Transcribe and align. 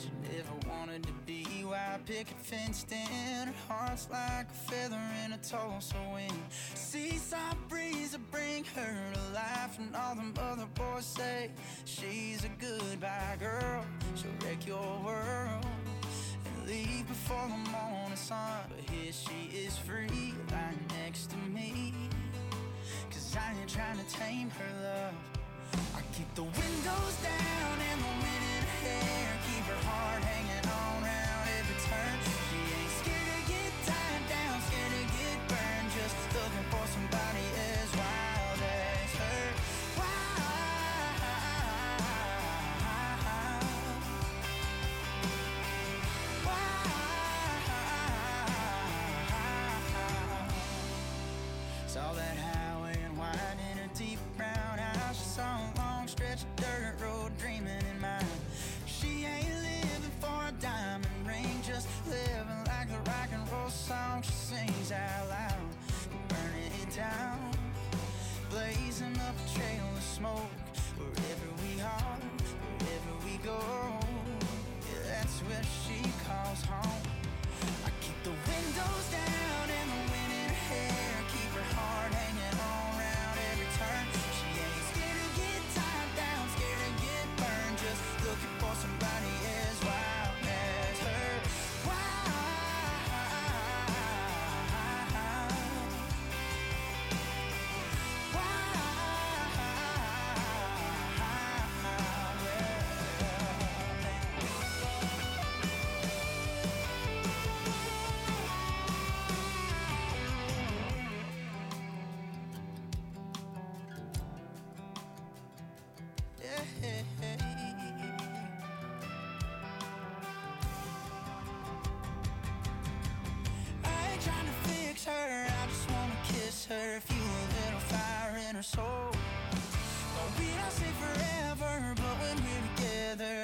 She 0.00 0.08
never 0.34 0.54
wanted 0.66 1.02
to 1.02 1.12
be 1.26 1.44
white 1.62 1.98
picket 2.06 2.40
fenced 2.40 2.90
in. 2.90 3.48
Her 3.48 3.54
heart's 3.68 4.08
like 4.10 4.48
a 4.50 4.70
feather 4.70 5.00
in 5.26 5.32
a 5.32 5.38
Tulsa 5.38 5.96
wind. 6.14 6.42
Seaside 6.74 7.56
breeze 7.68 8.12
will 8.12 8.24
bring 8.30 8.64
her 8.76 8.96
to 9.12 9.34
life, 9.34 9.78
and 9.78 9.94
all 9.94 10.14
them 10.14 10.32
other 10.40 10.66
boys 10.74 11.04
say 11.04 11.50
she's 11.84 12.44
a 12.44 12.48
goodbye 12.48 13.36
girl. 13.38 13.84
She'll 14.16 14.30
wreck 14.42 14.66
your 14.66 15.02
world 15.04 15.66
and 16.46 16.66
leave 16.66 17.06
before 17.06 17.48
the 17.48 17.70
morning 17.70 18.16
sun. 18.16 18.62
But 18.70 18.90
here 18.90 19.12
she 19.12 19.54
is 19.54 19.76
free, 19.76 20.32
lying 20.50 20.86
next 21.04 21.30
to 21.30 21.36
me. 21.36 21.92
Cause 23.10 23.36
I 23.36 23.60
ain't 23.60 23.68
trying 23.68 23.98
to 23.98 24.14
tame 24.14 24.48
her 24.48 24.82
love. 24.82 25.14
I 25.94 26.00
keep 26.16 26.34
the 26.34 26.44
windows 26.44 27.16
down 27.22 27.78
and 27.92 28.00
the 28.00 28.24
wind 28.24 28.69
Keep 28.82 28.88
her 29.66 29.74
heart 29.84 30.24
hanging 30.24 30.49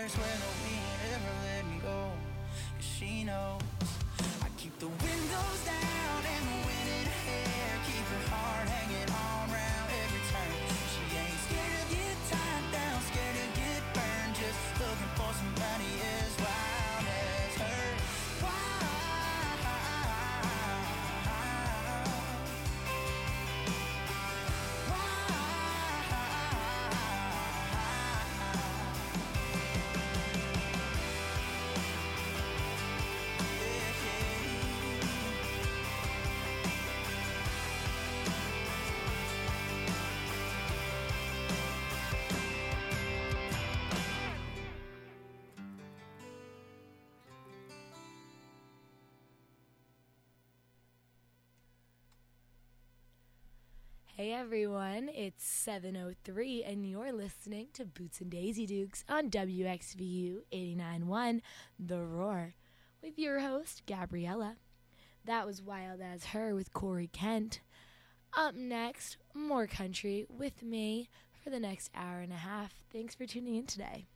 together, 0.08 0.55
Hey 54.16 54.32
everyone, 54.32 55.10
it's 55.14 55.44
703 55.44 56.64
and 56.64 56.88
you're 56.88 57.12
listening 57.12 57.66
to 57.74 57.84
Boots 57.84 58.22
and 58.22 58.30
Daisy 58.30 58.64
Dukes 58.64 59.04
on 59.10 59.28
WXVU 59.28 60.38
891 60.50 61.42
The 61.78 62.00
Roar 62.00 62.54
with 63.02 63.18
your 63.18 63.40
host 63.40 63.82
Gabriella. 63.86 64.56
That 65.26 65.44
was 65.44 65.60
Wild 65.60 66.00
as 66.00 66.24
Her 66.24 66.54
with 66.54 66.72
Corey 66.72 67.10
Kent. 67.12 67.60
Up 68.34 68.54
next, 68.54 69.18
more 69.34 69.66
country 69.66 70.24
with 70.30 70.62
me 70.62 71.10
for 71.44 71.50
the 71.50 71.60
next 71.60 71.90
hour 71.94 72.20
and 72.20 72.32
a 72.32 72.36
half. 72.36 72.72
Thanks 72.90 73.14
for 73.14 73.26
tuning 73.26 73.56
in 73.56 73.66
today. 73.66 74.06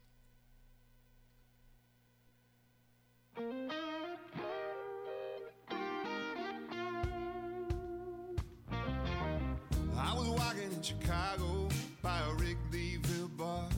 In 10.81 10.83
Chicago 10.83 11.69
by 12.01 12.19
a 12.21 12.35
Wrigleyville 12.37 13.37
bar. 13.37 13.69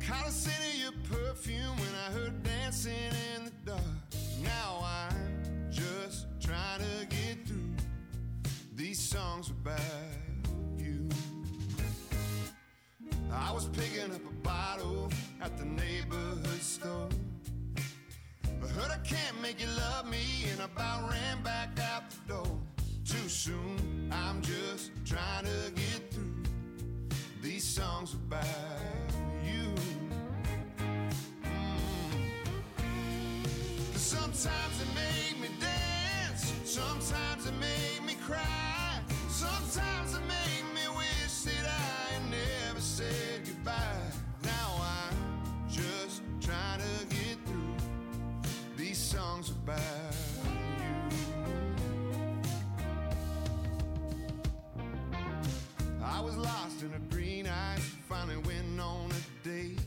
Caught 0.00 0.26
a 0.26 0.30
scent 0.32 0.74
of 0.74 0.80
your 0.80 0.92
perfume 1.08 1.76
when 1.76 1.94
I 2.06 2.10
heard 2.12 2.42
dancing 2.42 3.12
in 3.36 3.44
the 3.44 3.52
dark. 3.64 3.80
Now 4.42 4.80
I'm 4.82 5.70
just 5.70 6.26
trying 6.40 6.80
to 6.80 7.06
get 7.06 7.46
through. 7.46 7.70
These 8.74 8.98
songs 8.98 9.50
about 9.50 9.78
you. 10.76 11.08
I 13.32 13.52
was 13.52 13.66
picking 13.66 14.10
up 14.12 14.22
a 14.28 14.34
bottle 14.42 15.08
at 15.40 15.56
the 15.56 15.66
neighborhood 15.66 16.62
store. 16.62 17.08
I 17.66 18.66
heard 18.66 18.90
I 18.90 18.98
can't 19.06 19.40
make 19.40 19.60
you 19.60 19.68
love 19.78 20.10
me, 20.10 20.46
and 20.50 20.62
about 20.62 21.10
ran 21.10 21.42
back 21.42 21.78
out 21.78 22.10
the 22.10 22.34
door. 22.34 22.73
Too 23.06 23.28
soon, 23.28 24.10
I'm 24.10 24.40
just 24.40 24.90
trying 25.04 25.44
to 25.44 25.70
get 25.74 26.10
through 26.10 26.32
these 27.42 27.62
songs 27.62 28.14
about 28.14 28.46
you. 29.44 29.74
Mm. 31.44 31.92
Sometimes 33.94 34.78
they 34.78 34.86
make 34.94 35.38
me 35.38 35.48
dance, 35.60 36.54
sometimes 36.64 37.44
they 37.44 37.52
make 37.52 38.02
me 38.06 38.14
cry, 38.26 39.00
sometimes 39.28 40.14
they 40.14 40.20
make 40.20 40.64
me 40.74 40.96
wish 40.96 41.42
that 41.42 41.66
I 41.66 42.14
had 42.14 42.30
never 42.30 42.80
said 42.80 43.44
goodbye. 43.44 44.12
Now 44.42 44.80
I'm 44.80 45.68
just 45.68 46.22
trying 46.40 46.80
to 46.80 47.06
get 47.14 47.36
through 47.44 47.76
these 48.78 48.98
songs 48.98 49.50
about 49.50 50.13
was 56.24 56.36
lost 56.38 56.82
in 56.82 56.90
a 56.94 57.14
green 57.14 57.46
eyes, 57.46 57.80
finally 58.08 58.38
went 58.38 58.80
on 58.80 59.10
a 59.10 59.46
date. 59.46 59.78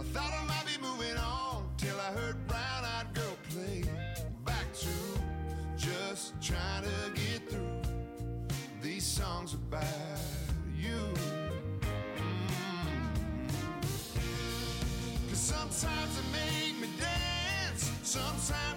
I 0.00 0.02
thought 0.04 0.32
I 0.32 0.44
might 0.46 0.64
be 0.64 0.80
moving 0.80 1.18
on 1.18 1.68
till 1.76 1.94
I 2.00 2.12
heard 2.18 2.46
Brown 2.46 2.82
Eyed 2.82 3.12
Girl 3.12 3.36
play. 3.50 3.84
Back 4.46 4.64
to 4.72 4.88
just 5.76 6.40
trying 6.40 6.84
to 6.84 7.10
get 7.14 7.46
through 7.50 7.82
these 8.80 9.04
songs 9.04 9.52
about 9.52 9.84
you. 10.74 10.98
Mm. 12.16 12.98
Cause 15.28 15.38
Sometimes 15.38 16.18
it 16.18 16.24
made 16.32 16.80
me 16.80 16.88
dance, 16.98 17.90
sometimes 18.02 18.75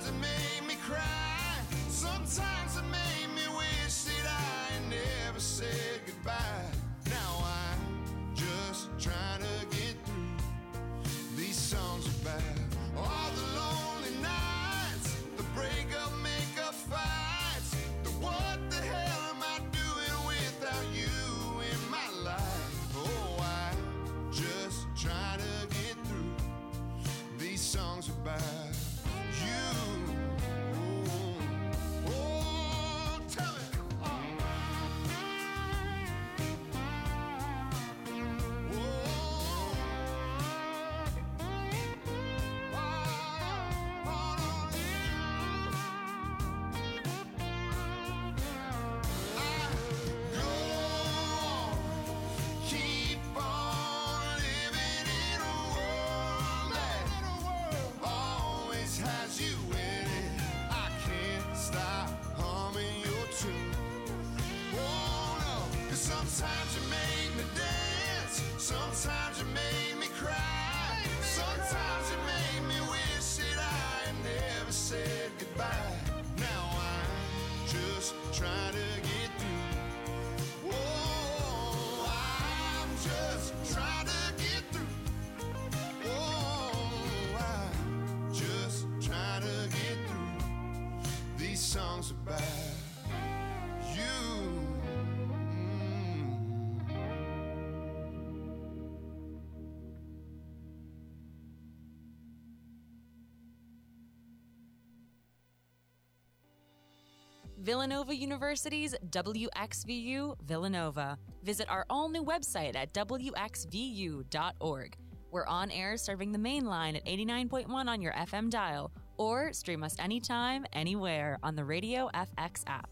Villanova 107.69 108.16
University's 108.16 108.95
WXVU 109.12 110.36
Villanova. 110.42 111.19
Visit 111.44 111.69
our 111.69 111.86
all 111.88 112.10
new 112.10 112.24
website 112.24 112.75
at 112.75 112.92
WXVU.org. 112.94 114.98
We're 115.30 115.45
on 115.45 115.69
air 115.69 115.95
serving 115.95 116.31
the 116.31 116.39
main 116.39 116.66
line 116.66 116.95
at 116.95 117.06
89.1 117.06 117.69
on 117.69 118.01
your 118.01 118.13
FM 118.13 118.50
dial, 118.50 118.92
or 119.18 119.54
stream 119.54 119.83
us 119.83 119.95
anytime, 120.00 120.66
anywhere 120.74 121.38
on 121.44 121.56
the 121.56 121.63
Radio 121.63 122.10
FX 122.16 122.63
app. 122.66 122.89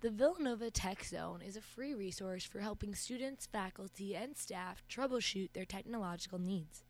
The 0.00 0.08
Villanova 0.08 0.70
Tech 0.70 1.04
Zone 1.04 1.42
is 1.46 1.58
a 1.58 1.60
free 1.60 1.92
resource 1.92 2.44
for 2.44 2.60
helping 2.60 2.94
students, 2.94 3.44
faculty, 3.44 4.16
and 4.16 4.38
staff 4.38 4.84
troubleshoot 4.88 5.52
their 5.52 5.66
technological 5.66 6.38
needs. 6.38 6.82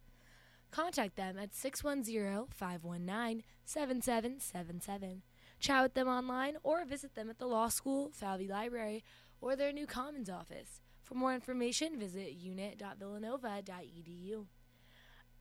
Contact 0.70 1.17
them 1.17 1.38
at 1.38 1.55
610 1.55 2.46
519 2.50 3.43
7777. 3.64 5.22
Chat 5.58 5.82
with 5.82 5.94
them 5.94 6.08
online 6.08 6.56
or 6.62 6.84
visit 6.84 7.14
them 7.14 7.28
at 7.28 7.38
the 7.38 7.46
Law 7.46 7.69
School, 7.69 8.11
Falvey 8.12 8.49
Library, 8.49 9.05
or 9.40 9.56
their 9.56 9.72
new 9.72 9.87
Commons 9.87 10.31
office. 10.31 10.81
For 11.02 11.14
more 11.14 11.34
information, 11.34 11.99
visit 11.99 12.32
unit.villanova.edu. 12.32 14.46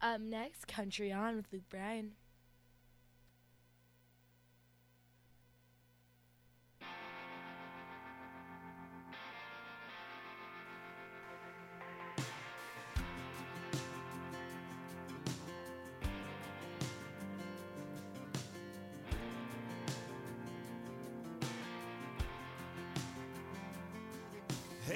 Up 0.01 0.21
next, 0.21 0.67
Country 0.67 1.11
On 1.11 1.35
with 1.35 1.51
Luke 1.51 1.69
Bryan. 1.69 2.13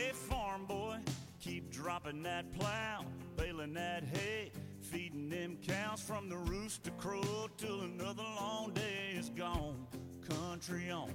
Hey, 0.03 0.11
farm 0.11 0.65
boy, 0.65 0.97
keep 1.39 1.71
dropping 1.71 2.23
that 2.23 2.51
plow, 2.51 3.05
baling 3.37 3.73
that 3.75 4.03
hay, 4.03 4.51
feeding 4.81 5.29
them 5.29 5.57
cows 5.65 6.01
from 6.01 6.27
the 6.27 6.35
rooster 6.35 6.91
crow 6.97 7.47
till 7.57 7.79
another 7.83 8.23
long 8.35 8.73
day 8.73 9.15
is 9.17 9.29
gone. 9.29 9.87
Country 10.27 10.91
on. 10.91 11.09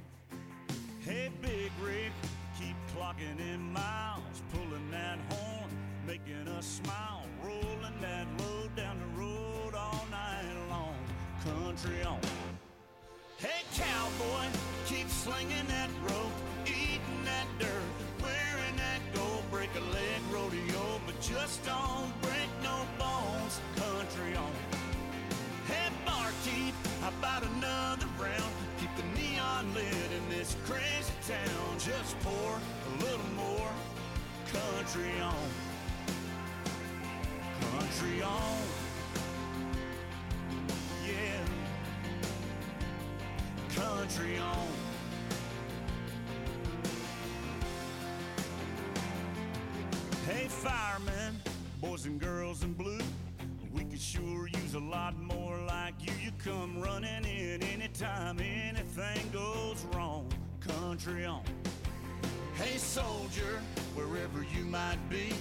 Hey, 1.01 1.29
big 1.43 1.71
rig, 1.83 2.13
keep 2.59 2.75
clocking 2.97 3.39
in 3.39 3.61
miles, 3.75 4.43
pulling 4.55 4.91
that 4.91 5.19
horn, 5.33 5.69
making 6.07 6.49
us 6.57 6.81
smile, 6.83 7.27
rolling 7.45 8.01
that 8.01 8.27
load 8.39 8.75
down 8.75 8.97
the 9.01 9.21
road 9.21 9.75
all 9.75 10.07
night 10.11 10.47
long. 10.71 10.97
Country 11.45 12.03
on. 12.05 12.21
Hey, 13.37 13.65
cowboy, 13.77 14.47
keep 14.87 15.11
slinging 15.11 15.67
that 15.69 15.91
rope, 16.05 16.33
eating 16.65 17.25
that 17.25 17.47
dirt, 17.59 17.78
just 21.49 21.65
don't 21.65 22.13
break 22.21 22.51
no 22.63 22.77
bones. 22.99 23.61
Country 23.77 24.37
on. 24.37 24.53
Hey, 25.67 25.89
barkeep, 26.05 26.75
how 27.01 27.09
about 27.09 27.43
another 27.43 28.07
round? 28.21 28.53
Keep 28.79 28.91
the 28.97 29.21
neon 29.21 29.73
lit 29.73 29.85
in 29.85 30.29
this 30.29 30.57
crazy 30.67 31.15
town. 31.27 31.79
Just 31.79 32.21
pour 32.21 32.53
a 32.53 33.03
little 33.03 33.33
more. 33.35 33.71
Country 34.53 35.11
on. 35.23 35.49
Country 37.79 38.23
on. 38.23 38.63
Yeah 41.07 41.45
country 43.75 44.39
on. 44.39 44.67
Hey, 50.29 50.47
firemen, 50.47 51.18
boys 51.99 52.07
and 52.07 52.21
girls 52.21 52.63
in 52.63 52.73
blue, 52.75 53.01
we 53.73 53.83
could 53.85 54.01
sure 54.01 54.47
use 54.63 54.75
a 54.75 54.79
lot 54.79 55.21
more 55.21 55.59
like 55.67 55.95
you. 56.01 56.13
You 56.23 56.31
come 56.45 56.81
running 56.81 57.25
in 57.25 57.63
anytime 57.63 58.39
anything 58.39 59.29
goes 59.33 59.85
wrong. 59.93 60.31
Country 60.61 61.25
on. 61.25 61.43
Hey, 62.55 62.77
soldier, 62.77 63.61
wherever 63.95 64.45
you 64.57 64.65
might 64.65 64.99
be, 65.09 65.33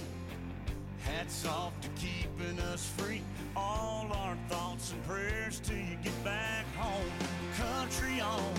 hats 1.04 1.46
off 1.46 1.72
to 1.80 1.88
keeping 1.90 2.58
us 2.72 2.90
free. 2.96 3.22
All 3.54 4.08
our 4.12 4.36
thoughts 4.48 4.92
and 4.92 5.04
prayers 5.04 5.60
till 5.60 5.76
you 5.76 5.96
get 6.02 6.24
back 6.24 6.64
home. 6.76 7.12
Country 7.56 8.20
on. 8.20 8.54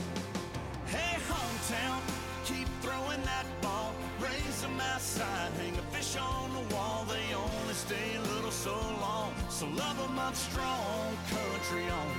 Hey, 0.85 1.17
hometown, 1.27 2.01
keep 2.49 2.67
throwing 2.81 3.21
that 3.23 3.45
ball. 3.61 3.93
Raise 4.19 4.61
them 4.61 4.79
outside, 4.93 5.51
hang 5.61 5.77
a 5.77 5.85
fish 5.93 6.17
on 6.17 6.49
the 6.57 6.75
wall. 6.75 7.05
They 7.07 7.27
only 7.33 7.73
stay 7.73 8.09
a 8.17 8.21
little 8.33 8.51
so 8.51 8.75
long. 9.05 9.33
So 9.49 9.65
love 9.67 9.97
them 9.97 10.17
up 10.17 10.35
strong. 10.35 11.05
Country 11.29 11.85
on. 12.01 12.11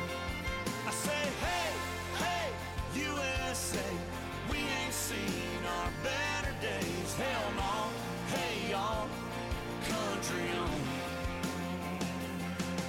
I 0.87 0.93
say, 1.07 1.23
hey, 1.47 1.71
hey, 2.23 2.47
USA. 2.95 3.91
We 4.51 4.59
ain't 4.59 4.95
seen 5.09 5.61
our 5.77 5.91
better 6.09 6.55
days. 6.63 7.11
Hell 7.23 7.49
no. 7.63 7.75
Hey, 8.35 8.71
y'all. 8.71 9.09
Country 9.93 10.49
on. 10.65 10.81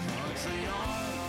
Country 0.07 0.61
on. 0.67 1.20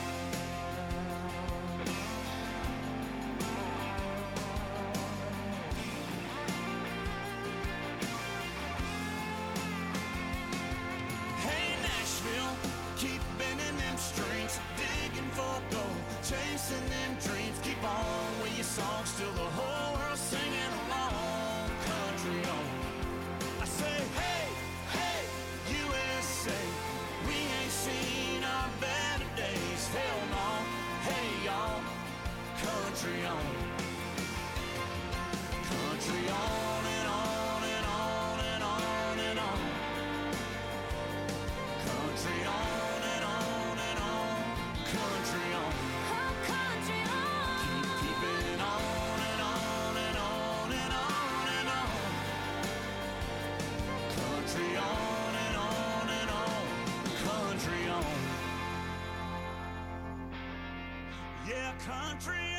Country 62.13 62.52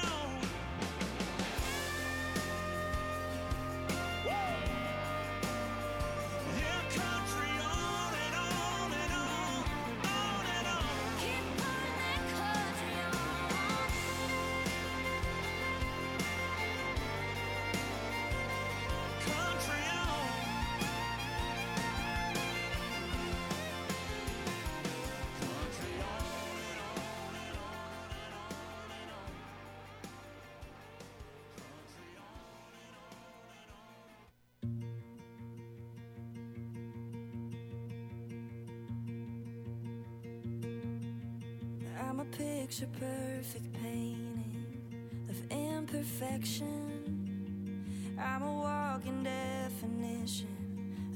picture 42.63 42.87
perfect 42.97 43.73
painting 43.73 44.81
of 45.27 45.35
imperfection. 45.51 47.85
I'm 48.17 48.41
a 48.41 48.53
walking 48.53 49.21
definition 49.21 50.47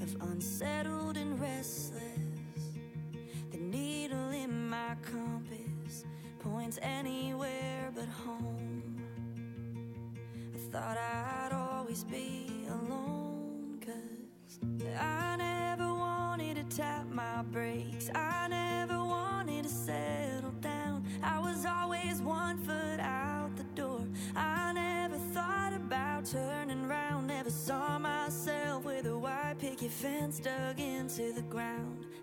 of 0.02 0.14
unsettled 0.28 1.16
and 1.16 1.40
restless. 1.40 2.02
The 3.50 3.56
needle 3.56 4.28
in 4.28 4.68
my 4.68 4.94
compass 5.00 6.04
points 6.38 6.78
anywhere 6.82 7.92
but 7.94 8.08
home. 8.08 9.00
I 10.54 10.58
thought 10.70 10.98
I'd 10.98 11.54
always 11.54 12.04
be 12.04 12.37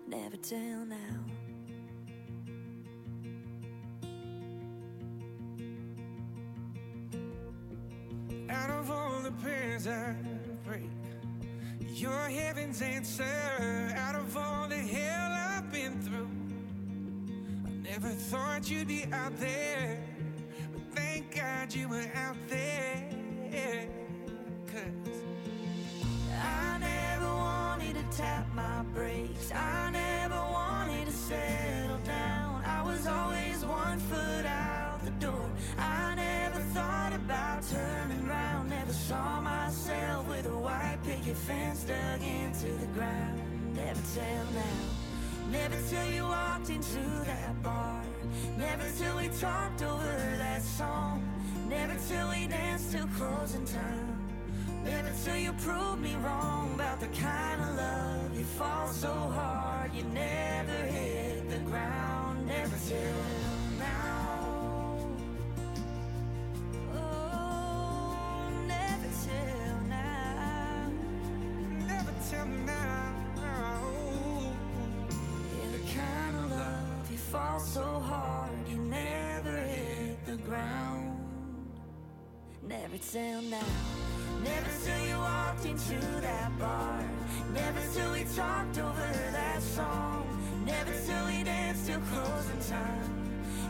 Never 0.08 0.36
till 0.36 0.86
now. 0.86 0.96
Out 8.48 8.70
of 8.70 8.90
all 8.90 9.20
the 9.20 9.32
prayers 9.42 9.88
I 9.88 10.14
prayed, 10.64 10.88
your 11.92 12.12
heaven's 12.12 12.80
answer. 12.80 13.24
Out 13.96 14.14
of 14.14 14.36
all 14.36 14.68
the 14.68 14.76
hell 14.76 15.32
I've 15.32 15.72
been 15.72 16.00
through, 16.00 16.30
I 17.66 17.70
never 17.82 18.10
thought 18.10 18.70
you'd 18.70 18.86
be 18.86 19.06
out 19.12 19.36
there. 19.38 20.00
But 20.72 20.82
thank 20.94 21.34
God 21.34 21.74
you 21.74 21.88
were 21.88 22.08
out 22.14 22.36
there. 22.48 23.08
Tap 28.16 28.46
my 28.54 28.82
brakes. 28.94 29.52
I 29.52 29.90
never 29.90 30.40
wanted 30.50 31.06
to 31.06 31.12
settle 31.12 31.98
down. 31.98 32.64
I 32.64 32.82
was 32.82 33.06
always 33.06 33.62
one 33.64 33.98
foot 33.98 34.46
out 34.46 35.04
the 35.04 35.10
door. 35.26 35.50
I 35.76 36.14
never 36.14 36.60
thought 36.72 37.12
about 37.12 37.62
turning 37.70 38.26
round. 38.26 38.70
Never 38.70 38.92
saw 38.92 39.40
myself 39.42 40.26
with 40.28 40.46
a 40.46 40.56
white 40.56 40.98
picket 41.04 41.36
fence 41.36 41.84
dug 41.84 42.22
into 42.22 42.68
the 42.78 42.86
ground. 42.94 43.38
Never 43.74 44.00
till 44.14 44.46
now. 44.54 45.50
Never 45.50 45.76
till 45.90 46.06
you 46.06 46.22
walked 46.24 46.70
into 46.70 47.02
that 47.26 47.62
bar. 47.62 48.02
Never 48.56 48.84
till 48.98 49.16
we 49.18 49.28
talked 49.28 49.82
over 49.82 50.36
that 50.38 50.62
song. 50.62 51.22
Never 51.68 51.94
till 52.08 52.30
we 52.30 52.46
danced 52.46 52.92
till 52.92 53.06
closing 53.08 53.66
time. 53.66 54.15
Never 54.86 55.10
till 55.24 55.36
you 55.36 55.52
prove 55.54 56.00
me 56.00 56.14
wrong 56.22 56.74
about 56.74 57.00
the 57.00 57.08
kind 57.08 57.60
of 57.60 57.74
love 57.76 58.38
you 58.38 58.44
fall 58.44 58.86
so 58.86 59.12
hard 59.12 59.92
you 59.92 60.04
never 60.04 60.78
hit 60.86 61.50
the 61.50 61.58
ground. 61.70 62.46
Never 62.46 62.76
till 62.88 63.24
now. 63.80 65.08
Oh, 66.94 68.48
never 68.68 69.08
till 69.24 69.80
now. 69.88 70.92
never 71.88 72.12
tell 72.30 72.46
now. 72.46 73.82
Yeah, 75.56 75.70
the 75.72 75.82
kind 75.98 76.36
of 76.36 76.50
love 76.52 77.10
you 77.10 77.18
fall 77.18 77.58
so 77.58 77.82
hard 77.82 78.68
you 78.68 78.76
never 78.76 79.56
hit 79.56 80.24
the 80.26 80.36
ground. 80.36 81.18
Never 82.62 82.98
till 82.98 83.42
now. 83.42 84.05
Never 84.48 84.70
till 84.84 85.02
you 85.08 85.18
walked 85.18 85.64
into 85.64 85.98
that 86.20 86.50
bar. 86.58 87.00
Never 87.52 87.80
till 87.94 88.12
we 88.12 88.24
talked 88.36 88.78
over 88.78 89.08
that 89.32 89.62
song. 89.62 90.24
Never 90.64 90.92
till 91.06 91.26
we 91.26 91.44
danced 91.44 91.86
till 91.86 92.00
closing 92.12 92.62
time. 92.68 93.10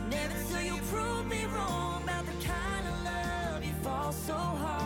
Never 0.09 0.37
till 0.49 0.61
you 0.61 0.77
proved 0.91 1.27
me 1.29 1.45
wrong 1.45 2.03
about 2.03 2.25
the 2.25 2.37
kind 2.45 2.83
of 2.91 2.95
love 3.03 3.65
you 3.65 3.73
fall 3.83 4.11
so 4.11 4.33
hard 4.33 4.76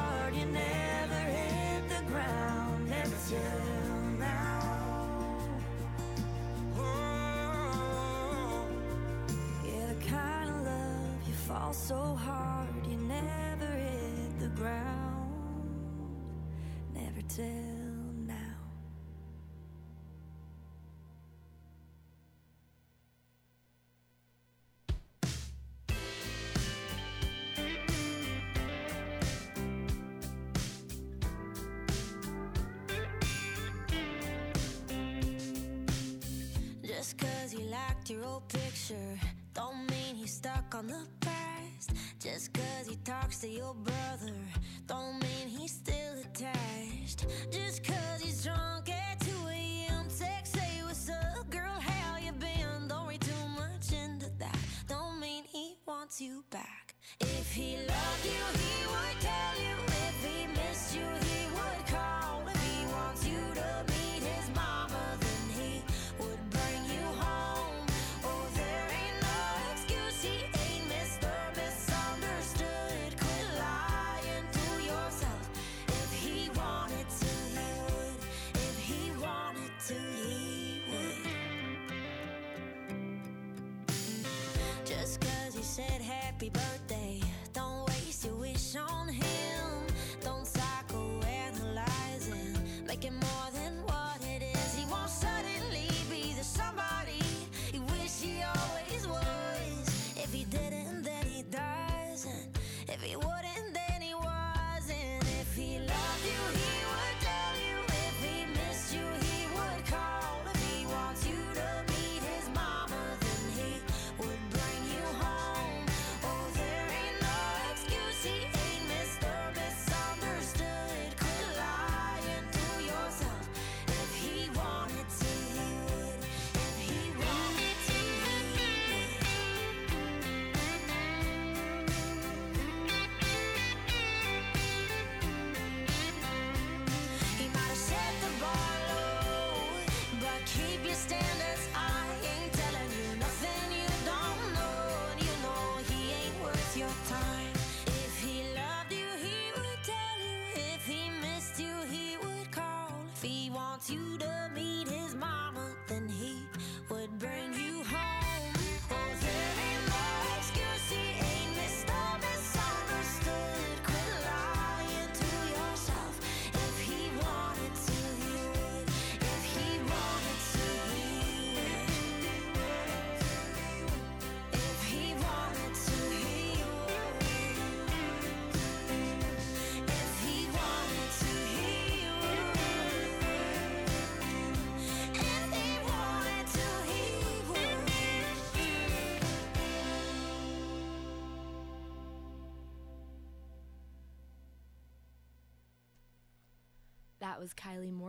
till 17.35 17.45
now. 18.27 18.35
Just 36.83 37.17
cause 37.17 37.51
he 37.51 37.63
liked 37.63 38.09
your 38.09 38.25
old 38.25 38.47
picture, 38.49 38.95
don't 39.53 39.89
mean 39.89 40.15
he's 40.15 40.33
stuck 40.33 40.75
on 40.75 40.87
the 40.87 41.20
past. 41.87 41.97
Just 42.19 42.53
cause 42.53 42.87
he 42.87 42.95
talks 42.97 43.39
to 43.39 43.47
your 43.49 43.73
brother, 43.73 44.33
don't 44.87 45.19
mean 45.21 45.47
he's 45.47 45.71
still 45.71 46.13
attached. 46.19 47.25
Just 47.51 47.83
cause 47.83 48.21
he's 48.21 48.43
drunk 48.43 48.89
at 48.89 49.19
2 49.21 49.31
a.m., 49.49 50.07
text, 50.17 50.53
say, 50.53 50.81
What's 50.83 51.09
up, 51.09 51.49
girl? 51.49 51.79
How 51.79 52.17
you 52.17 52.31
been? 52.33 52.87
Don't 52.87 53.07
read 53.07 53.21
too 53.21 53.47
much 53.55 53.91
into 53.93 54.29
that. 54.39 54.57
Don't 54.87 55.19
mean 55.19 55.43
he 55.45 55.75
wants 55.87 56.21
you 56.21 56.43
back. 56.49 56.95
If 57.19 57.51
he 57.53 57.77
loved 57.77 58.25
you, 58.25 58.59
he 58.59 58.87
would 58.87 59.21
tell 59.21 59.61
you. 59.61 59.90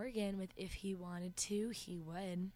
Morgan 0.03 0.37
with 0.37 0.51
If 0.57 0.73
He 0.73 0.97
Wanted 0.97 1.37
To, 1.37 1.69
He 1.69 1.97
Would. 1.97 2.51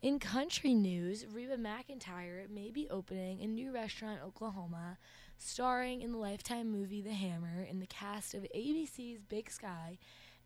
In 0.00 0.20
country 0.20 0.74
news, 0.74 1.26
Reba 1.26 1.56
McEntire 1.56 2.48
may 2.48 2.70
be 2.70 2.88
opening 2.88 3.40
a 3.40 3.48
new 3.48 3.72
restaurant 3.72 4.20
in 4.20 4.28
Oklahoma, 4.28 4.96
starring 5.36 6.02
in 6.02 6.12
the 6.12 6.18
Lifetime 6.18 6.70
movie 6.70 7.02
The 7.02 7.14
Hammer 7.14 7.66
in 7.68 7.80
the 7.80 7.86
cast 7.88 8.34
of 8.34 8.46
ABC's 8.54 9.24
Big 9.28 9.50
Sky, 9.50 9.98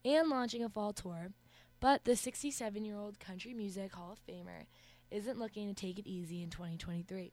and 0.07 0.31
launching 0.31 0.65
a 0.65 0.71
fall 0.71 0.95
tour. 0.95 1.33
But 1.81 2.07
the 2.07 2.17
67 2.17 2.83
year 2.83 2.97
old 2.97 3.21
Country 3.21 3.53
Music 3.53 3.93
Hall 3.93 4.13
of 4.13 4.27
Famer 4.27 4.65
isn't 5.11 5.39
looking 5.39 5.69
to 5.69 5.75
take 5.75 5.99
it 5.99 6.07
easy 6.07 6.43
in 6.43 6.49
2023. 6.49 7.31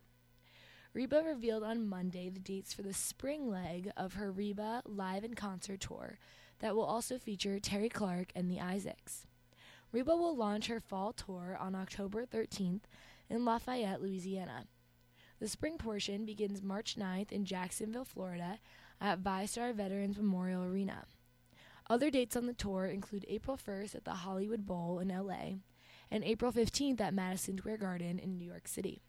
Reba 0.94 1.24
revealed 1.26 1.64
on 1.64 1.88
Monday 1.88 2.28
the 2.28 2.42
dates 2.42 2.74
for 2.74 2.82
the 2.82 2.94
spring 2.94 3.50
leg 3.50 3.90
of 3.96 4.16
her 4.16 4.30
Reba 4.30 4.82
Live 4.86 5.24
in 5.24 5.36
Concert 5.36 5.80
tour 5.80 6.18
that 6.62 6.76
will 6.76 6.86
also 6.86 7.18
feature 7.18 7.60
Terri 7.60 7.92
Clark 7.92 8.32
and 8.36 8.50
the 8.50 8.62
Isaacs. 8.62 9.28
Reba 9.92 10.16
will 10.16 10.36
launch 10.36 10.68
her 10.68 10.80
fall 10.80 11.12
tour 11.12 11.58
on 11.60 11.76
October 11.76 12.26
13th 12.26 12.84
in 13.30 13.44
Lafayette, 13.44 14.02
Louisiana. 14.02 14.66
The 15.40 15.48
spring 15.48 15.78
portion 15.78 16.26
begins 16.26 16.62
March 16.62 16.96
9th 16.96 17.32
in 17.32 17.46
Jacksonville, 17.46 18.06
Florida 18.06 18.60
at 19.02 19.24
VyStar 19.24 19.74
Veterans 19.74 20.18
Memorial 20.18 20.64
Arena. 20.64 21.06
Other 21.90 22.10
dates 22.10 22.38
on 22.38 22.46
the 22.46 22.54
tour 22.54 22.86
include 22.86 23.26
April 23.28 23.58
1st 23.58 23.96
at 23.96 24.06
the 24.06 24.12
Hollywood 24.12 24.66
Bowl 24.66 25.00
in 25.00 25.10
LA 25.10 25.56
and 26.10 26.24
April 26.24 26.52
15th 26.52 27.02
at 27.02 27.14
Madison 27.14 27.58
Square 27.58 27.78
Garden 27.78 28.20
in 28.20 28.38
New 28.38 28.46
York 28.46 28.68
City. 28.68 29.02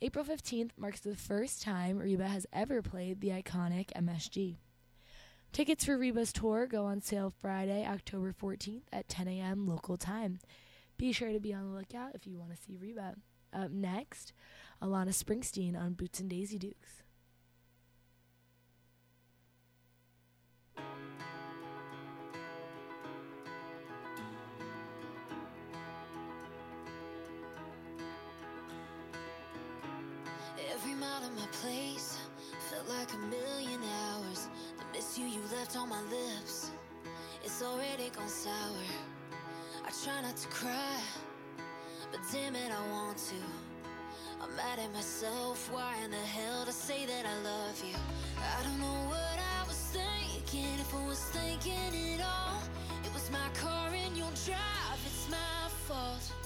April 0.00 0.24
15th 0.24 0.70
marks 0.78 1.00
the 1.00 1.16
first 1.16 1.60
time 1.60 1.98
Reba 1.98 2.28
has 2.28 2.46
ever 2.52 2.80
played 2.80 3.20
the 3.20 3.30
iconic 3.30 3.90
MSG. 3.94 4.56
Tickets 5.52 5.84
for 5.84 5.98
Reba's 5.98 6.32
tour 6.32 6.66
go 6.66 6.84
on 6.84 7.00
sale 7.02 7.34
Friday, 7.42 7.84
October 7.84 8.32
14th 8.32 8.84
at 8.92 9.08
10 9.08 9.26
a.m. 9.26 9.66
local 9.66 9.96
time. 9.96 10.38
Be 10.96 11.10
sure 11.12 11.32
to 11.32 11.40
be 11.40 11.52
on 11.52 11.64
the 11.64 11.76
lookout 11.76 12.14
if 12.14 12.24
you 12.24 12.38
want 12.38 12.54
to 12.54 12.62
see 12.62 12.76
Reba. 12.76 13.16
Up 13.52 13.70
next, 13.72 14.32
Alana 14.80 15.08
Springsteen 15.08 15.76
on 15.76 15.94
Boots 15.94 16.20
and 16.20 16.30
Daisy 16.30 16.56
Dukes. 16.56 17.02
Every 30.72 30.94
mile 30.94 31.24
of 31.24 31.34
my 31.34 31.46
place 31.60 32.18
felt 32.70 32.88
like 32.88 33.12
a 33.12 33.18
million 33.18 33.80
hours. 33.82 34.48
Miss 34.92 35.16
you 35.16 35.26
you 35.26 35.40
left 35.52 35.76
on 35.76 35.88
my 35.88 36.02
lips, 36.02 36.70
it's 37.44 37.62
already 37.62 38.10
gone 38.10 38.28
sour. 38.28 38.52
I 39.84 39.90
try 40.04 40.20
not 40.20 40.36
to 40.36 40.48
cry, 40.48 41.00
but 42.10 42.20
damn 42.32 42.56
it, 42.56 42.72
I 42.72 42.92
want 42.92 43.16
to. 43.16 43.36
I'm 44.42 44.54
mad 44.56 44.78
at 44.78 44.92
myself. 44.92 45.70
Why 45.72 45.94
in 46.04 46.10
the 46.10 46.16
hell 46.16 46.64
to 46.64 46.72
say 46.72 47.06
that 47.06 47.24
I 47.24 47.36
love 47.42 47.82
you? 47.84 47.94
I 48.58 48.62
don't 48.64 48.80
know 48.80 49.00
what 49.08 49.38
I 49.56 49.66
was 49.68 49.78
thinking. 49.96 50.74
If 50.80 50.94
I 50.94 51.06
was 51.06 51.22
thinking 51.24 51.94
it 51.94 52.20
all, 52.20 52.60
it 53.04 53.12
was 53.14 53.30
my 53.30 53.48
car 53.54 53.90
and 53.94 54.16
your 54.16 54.32
drive. 54.44 55.00
It's 55.06 55.30
my 55.30 55.68
fault. 55.86 56.39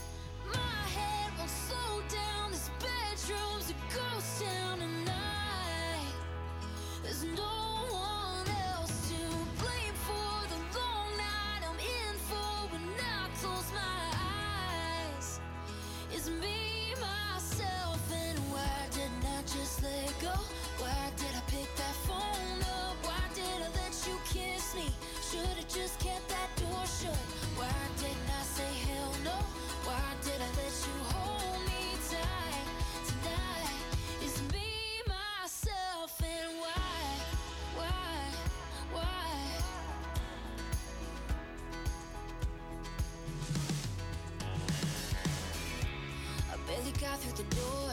Got 47.05 47.19
through 47.19 47.45
the 47.45 47.55
door. 47.57 47.93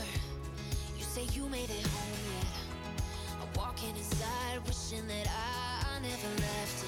You 0.98 1.04
say 1.04 1.28
you 1.34 1.50
made 1.50 1.70
it 1.70 1.86
home 1.86 2.20
yet. 2.32 2.48
I'm 3.42 3.52
walking 3.58 3.90
inside, 3.90 4.60
wishing 4.66 5.06
that 5.08 5.28
I, 5.28 5.98
I 5.98 6.00
never 6.00 6.30
left 6.40 6.81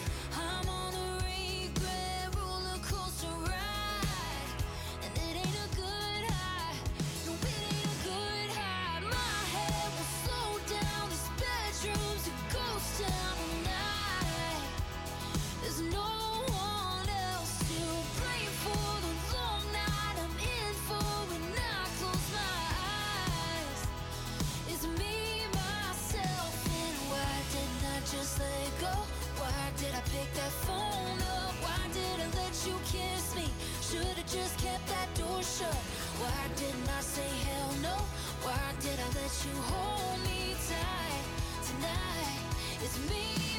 me? 33.93 33.99
Should've 33.99 34.25
just 34.27 34.57
kept 34.59 34.87
that 34.87 35.07
door 35.15 35.41
shut. 35.43 35.73
Why 36.19 36.47
didn't 36.55 36.89
I 36.89 37.01
say 37.01 37.27
hell 37.47 37.73
no? 37.81 37.97
Why 38.43 38.59
did 38.81 38.99
I 38.99 39.07
let 39.21 39.33
you 39.45 39.55
hold 39.61 40.19
me 40.23 40.55
tight 40.67 41.25
tonight? 41.67 42.43
It's 42.83 42.97
me, 43.09 43.52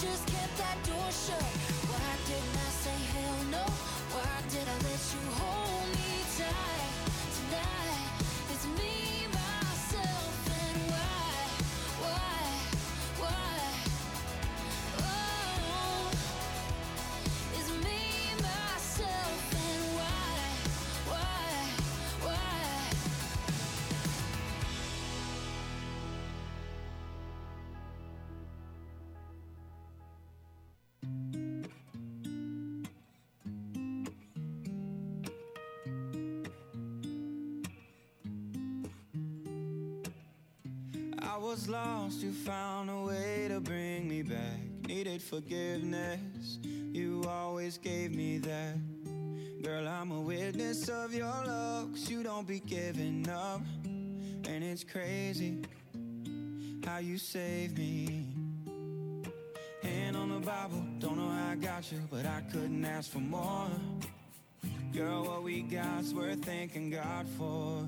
just 0.00 0.28
can't 0.28 0.47
was 41.48 41.66
lost, 41.66 42.22
you 42.22 42.30
found 42.30 42.90
a 42.90 43.00
way 43.06 43.46
to 43.48 43.58
bring 43.58 44.06
me 44.06 44.20
back. 44.20 44.60
Needed 44.86 45.22
forgiveness, 45.22 46.58
you 46.62 47.24
always 47.26 47.78
gave 47.78 48.14
me 48.14 48.36
that. 48.36 48.76
Girl, 49.62 49.88
I'm 49.88 50.12
a 50.12 50.20
witness 50.20 50.90
of 50.90 51.14
your 51.14 51.24
love, 51.24 51.90
cause 51.92 52.10
you 52.10 52.22
don't 52.22 52.46
be 52.46 52.60
giving 52.60 53.26
up. 53.30 53.62
And 53.86 54.62
it's 54.62 54.84
crazy 54.84 55.62
how 56.84 56.98
you 56.98 57.16
saved 57.16 57.78
me. 57.78 58.26
Hand 59.82 60.18
on 60.18 60.28
the 60.28 60.46
Bible, 60.46 60.84
don't 60.98 61.16
know 61.16 61.30
how 61.30 61.52
I 61.52 61.54
got 61.54 61.90
you, 61.90 62.02
but 62.10 62.26
I 62.26 62.42
couldn't 62.52 62.84
ask 62.84 63.10
for 63.10 63.20
more. 63.20 63.70
Girl, 64.92 65.24
what 65.24 65.42
we 65.42 65.62
got's 65.62 66.12
worth 66.12 66.44
thanking 66.44 66.90
God 66.90 67.26
for. 67.38 67.86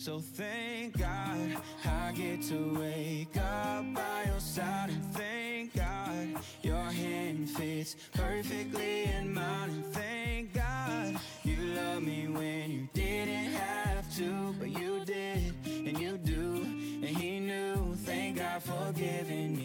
So 0.00 0.18
thank 0.18 0.96
God 0.96 1.60
I 1.84 2.12
get 2.12 2.40
to 2.44 2.80
wake 2.80 3.36
up 3.36 3.84
by 3.94 4.24
your 4.28 4.40
side. 4.40 4.88
And 4.88 5.04
thank 5.12 5.76
God 5.76 6.42
your 6.62 6.84
hand 6.84 7.50
fits 7.50 7.96
perfectly 8.14 9.04
in 9.04 9.34
mine. 9.34 9.68
And 9.68 9.84
thank 9.92 10.54
God 10.54 11.20
you 11.44 11.74
love 11.74 12.02
me 12.02 12.28
when 12.28 12.70
you 12.70 12.88
didn't 12.94 13.52
have 13.52 14.16
to, 14.16 14.54
but 14.58 14.70
you 14.70 15.04
did, 15.04 15.54
and 15.66 16.00
you 16.00 16.16
do. 16.16 16.62
And 16.64 17.04
He 17.04 17.38
knew, 17.38 17.94
thank 17.96 18.38
God 18.38 18.62
for 18.62 18.92
giving 18.94 19.59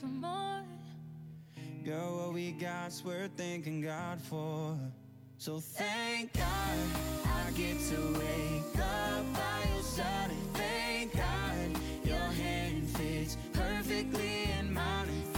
some 0.00 0.20
more. 0.20 0.62
Girl, 1.84 2.16
what 2.16 2.32
we 2.32 2.52
got's 2.52 3.04
worth 3.04 3.32
thanking 3.36 3.82
God 3.82 4.18
for. 4.18 4.74
So 5.36 5.60
thank 5.60 6.32
God 6.32 6.78
I 7.26 7.50
get 7.50 7.78
to 7.90 8.00
wake 8.18 8.78
up 8.78 9.24
by 9.34 9.68
your 9.74 9.82
side. 9.82 10.30
Thank 10.54 11.14
God 11.14 11.82
your 12.02 12.16
hand 12.16 12.88
fits 12.88 13.36
perfectly 13.52 14.48
in 14.58 14.72
mine. 14.72 15.29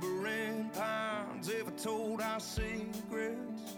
whispering 0.00 0.70
pines 0.74 1.50
ever 1.60 1.70
told 1.72 2.20
our 2.20 2.40
secrets. 2.40 3.76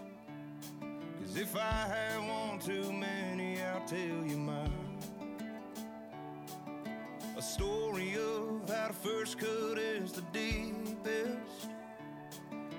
Cause 1.19 1.37
if 1.37 1.55
I 1.55 1.59
had 1.59 2.17
one 2.27 2.59
too 2.59 2.91
many, 2.91 3.61
I'll 3.61 3.85
tell 3.85 3.97
you 3.99 4.37
mine. 4.37 4.71
A 7.37 7.41
story 7.41 8.15
of 8.15 8.69
how 8.69 8.87
the 8.87 8.93
first 8.93 9.39
cut 9.39 9.77
is 9.77 10.11
the 10.11 10.21
deepest, 10.33 11.69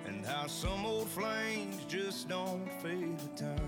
and 0.06 0.24
how 0.24 0.46
some 0.46 0.86
old 0.86 1.08
flames 1.08 1.84
just 1.88 2.28
don't 2.28 2.68
fade 2.82 3.10
with 3.12 3.36
time. 3.36 3.61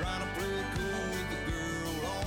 Play 0.00 0.46
it 0.46 0.64
cool 0.74 0.86
with 1.10 1.28
the 1.28 1.36
girl 1.50 2.06
on. 2.06 2.24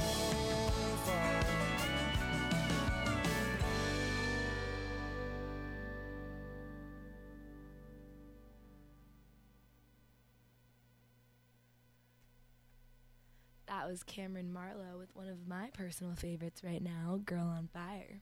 That 13.67 13.87
was 13.89 14.03
Cameron 14.03 14.53
Marlowe 14.53 14.99
with 14.99 15.15
one 15.15 15.27
of 15.27 15.47
my 15.47 15.71
personal 15.73 16.13
favorites 16.13 16.63
right 16.63 16.83
now, 16.83 17.21
Girl 17.25 17.47
on 17.47 17.69
Fire. 17.73 18.21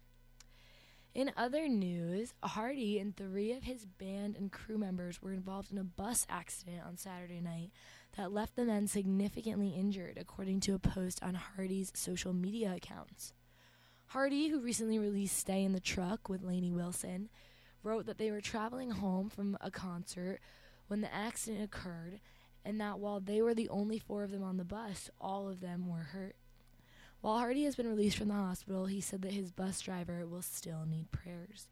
In 1.13 1.33
other 1.35 1.67
news, 1.67 2.33
Hardy 2.41 2.97
and 2.99 3.17
three 3.17 3.51
of 3.51 3.63
his 3.63 3.85
band 3.85 4.37
and 4.37 4.49
crew 4.49 4.77
members 4.77 5.21
were 5.21 5.33
involved 5.33 5.73
in 5.73 5.77
a 5.77 5.83
bus 5.83 6.25
accident 6.29 6.83
on 6.87 6.95
Saturday 6.95 7.41
night 7.41 7.71
that 8.17 8.31
left 8.31 8.55
the 8.55 8.65
men 8.65 8.87
significantly 8.87 9.69
injured, 9.69 10.17
according 10.19 10.59
to 10.61 10.73
a 10.73 10.79
post 10.79 11.21
on 11.23 11.35
Hardy's 11.35 11.91
social 11.95 12.33
media 12.33 12.73
accounts. 12.75 13.33
Hardy, 14.07 14.49
who 14.49 14.59
recently 14.59 14.99
released 14.99 15.37
Stay 15.37 15.63
in 15.63 15.73
the 15.73 15.79
Truck 15.79 16.27
with 16.27 16.43
Lainey 16.43 16.71
Wilson, 16.71 17.29
wrote 17.83 18.05
that 18.05 18.17
they 18.17 18.31
were 18.31 18.41
traveling 18.41 18.91
home 18.91 19.29
from 19.29 19.57
a 19.61 19.71
concert 19.71 20.39
when 20.87 21.01
the 21.01 21.13
accident 21.13 21.63
occurred 21.63 22.19
and 22.63 22.79
that 22.79 22.99
while 22.99 23.19
they 23.19 23.41
were 23.41 23.53
the 23.53 23.69
only 23.69 23.97
four 23.97 24.23
of 24.23 24.31
them 24.31 24.43
on 24.43 24.57
the 24.57 24.63
bus, 24.63 25.09
all 25.19 25.49
of 25.49 25.61
them 25.61 25.87
were 25.87 26.03
hurt. 26.03 26.35
While 27.21 27.37
Hardy 27.37 27.63
has 27.63 27.75
been 27.75 27.87
released 27.87 28.17
from 28.17 28.29
the 28.29 28.33
hospital, 28.33 28.85
he 28.85 29.01
said 29.01 29.21
that 29.21 29.33
his 29.33 29.51
bus 29.51 29.79
driver 29.81 30.25
will 30.25 30.41
still 30.41 30.85
need 30.87 31.11
prayers. 31.11 31.67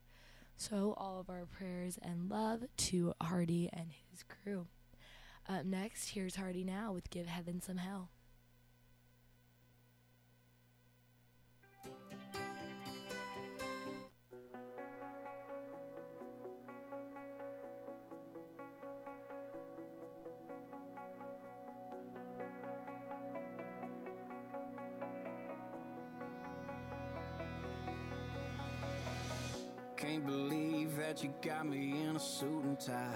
So, 0.55 0.93
all 0.97 1.19
of 1.19 1.29
our 1.29 1.45
prayers 1.45 1.97
and 2.01 2.29
love 2.29 2.63
to 2.77 3.13
Hardy 3.21 3.69
and 3.71 3.91
his 4.11 4.23
crew. 4.23 4.67
Up 5.49 5.65
next, 5.65 6.09
here's 6.09 6.35
Hardy 6.35 6.63
now 6.63 6.91
with 6.91 7.09
Give 7.09 7.25
Heaven 7.25 7.59
Some 7.59 7.77
Hell. 7.77 8.11
Can't 29.97 30.23
believe 30.27 30.95
that 30.97 31.23
you 31.23 31.33
got 31.41 31.67
me 31.67 32.03
in 32.03 32.15
a 32.17 32.19
suit 32.19 32.63
and 32.63 32.79
tie. 32.79 33.15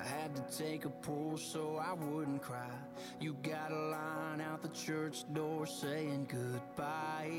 I 0.00 0.08
had 0.08 0.34
to 0.34 0.42
take 0.56 0.86
a 0.86 0.88
pull 0.88 1.36
so 1.36 1.76
I 1.76 1.92
wouldn't 1.92 2.40
cry. 2.40 2.70
You 3.20 3.36
got 3.42 3.70
a 3.70 3.76
line 3.76 4.40
out 4.40 4.62
the 4.62 4.68
church 4.68 5.24
door 5.34 5.66
saying 5.66 6.26
goodbye. 6.30 7.30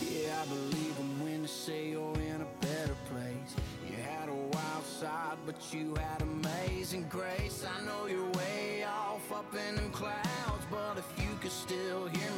Yeah, 0.00 0.40
I 0.40 0.46
believe 0.46 0.96
them 0.96 1.24
when 1.24 1.42
they 1.42 1.48
say 1.48 1.90
you're 1.90 2.14
in 2.14 2.42
a 2.42 2.46
better 2.60 2.94
place. 3.10 3.56
You 3.88 3.96
had 3.96 4.28
a 4.28 4.34
wild 4.34 4.84
side, 4.84 5.38
but 5.44 5.56
you 5.72 5.96
had 5.96 6.22
amazing 6.22 7.08
grace. 7.08 7.64
I 7.66 7.84
know 7.84 8.06
you're 8.06 8.30
way 8.32 8.84
off 8.84 9.32
up 9.32 9.52
in 9.68 9.74
them 9.74 9.90
clouds, 9.90 10.64
but 10.70 10.96
if 10.96 11.18
you 11.18 11.36
could 11.40 11.50
still 11.50 12.06
hear 12.06 12.30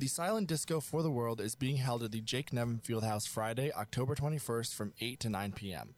The 0.00 0.06
Silent 0.06 0.48
Disco 0.48 0.80
for 0.80 1.02
the 1.02 1.10
World 1.10 1.42
is 1.42 1.54
being 1.54 1.76
held 1.76 2.02
at 2.02 2.10
the 2.10 2.22
Jake 2.22 2.54
Nevin 2.54 2.78
Fieldhouse 2.78 3.28
Friday, 3.28 3.70
October 3.70 4.14
21st 4.14 4.72
from 4.72 4.94
8 4.98 5.20
to 5.20 5.28
9 5.28 5.52
p.m. 5.52 5.94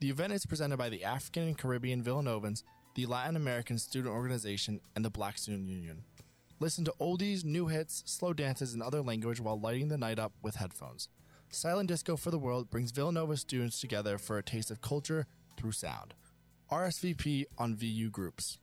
The 0.00 0.10
event 0.10 0.32
is 0.32 0.44
presented 0.44 0.76
by 0.76 0.88
the 0.88 1.04
African 1.04 1.44
and 1.44 1.56
Caribbean 1.56 2.02
Villanovans, 2.02 2.64
the 2.96 3.06
Latin 3.06 3.36
American 3.36 3.78
Student 3.78 4.12
Organization, 4.12 4.80
and 4.96 5.04
the 5.04 5.10
Black 5.10 5.38
Student 5.38 5.68
Union. 5.68 6.02
Listen 6.58 6.84
to 6.84 6.94
oldies, 7.00 7.44
new 7.44 7.68
hits, 7.68 8.02
slow 8.06 8.32
dances, 8.32 8.74
and 8.74 8.82
other 8.82 9.02
language 9.02 9.40
while 9.40 9.60
lighting 9.60 9.86
the 9.86 9.96
night 9.96 10.18
up 10.18 10.32
with 10.42 10.56
headphones. 10.56 11.08
Silent 11.48 11.88
Disco 11.88 12.16
for 12.16 12.32
the 12.32 12.38
World 12.40 12.70
brings 12.70 12.90
Villanova 12.90 13.36
students 13.36 13.80
together 13.80 14.18
for 14.18 14.36
a 14.36 14.42
taste 14.42 14.72
of 14.72 14.80
culture 14.80 15.28
through 15.56 15.70
sound. 15.70 16.14
RSVP 16.72 17.44
on 17.56 17.76
VU 17.76 18.10
Groups. 18.10 18.58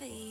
be 0.00 0.23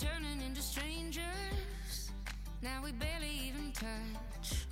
turning 0.00 0.40
into 0.40 0.62
strangers. 0.62 2.10
Now 2.62 2.80
we 2.82 2.92
barely 2.92 3.30
even 3.48 3.70
touch. 3.72 4.64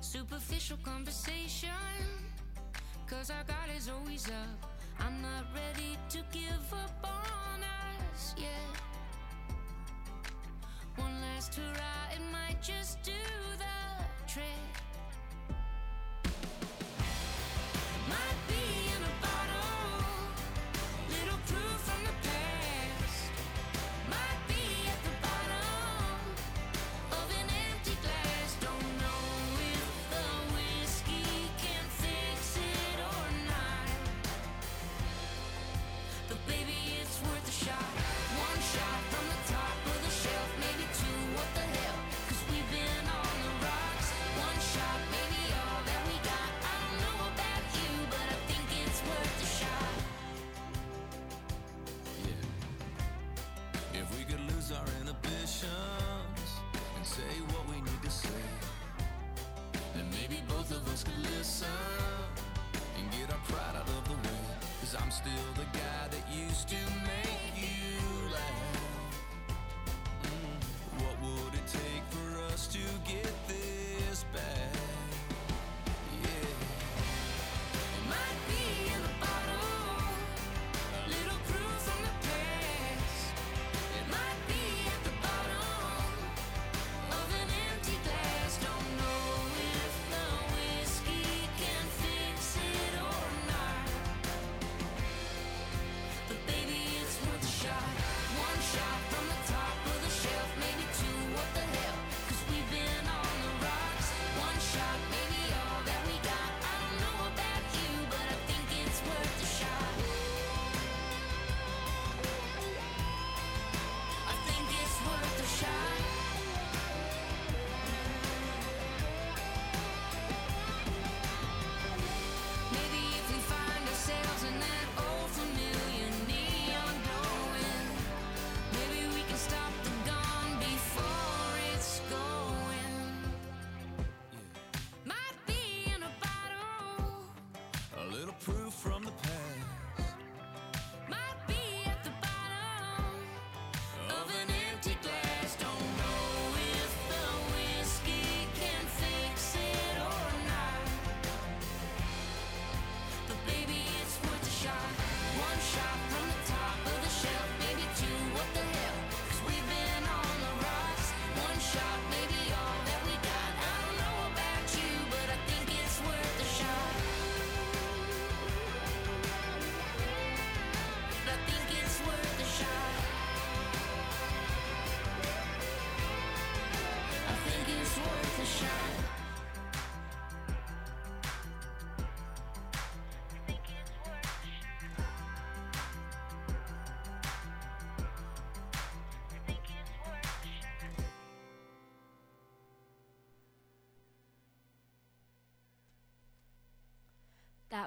Superficial 0.00 0.78
conversation, 0.82 1.68
cause 3.06 3.30
our 3.30 3.44
God 3.44 3.68
is 3.76 3.90
always 3.90 4.26
up. 4.28 4.70
I'm 4.98 5.20
not 5.20 5.44
ready 5.54 5.98
to 6.08 6.18
give 6.32 6.72
up 6.72 6.96
on 7.04 7.60
us 7.62 8.34
yet. 8.38 8.72
One 10.96 11.20
last 11.20 11.54
hurrah, 11.54 12.14
it 12.14 12.22
might 12.32 12.62
just 12.62 13.02
do 13.02 13.20
the 13.58 14.32
trick. 14.32 14.44
Might 18.08 18.40
be. 18.48 18.67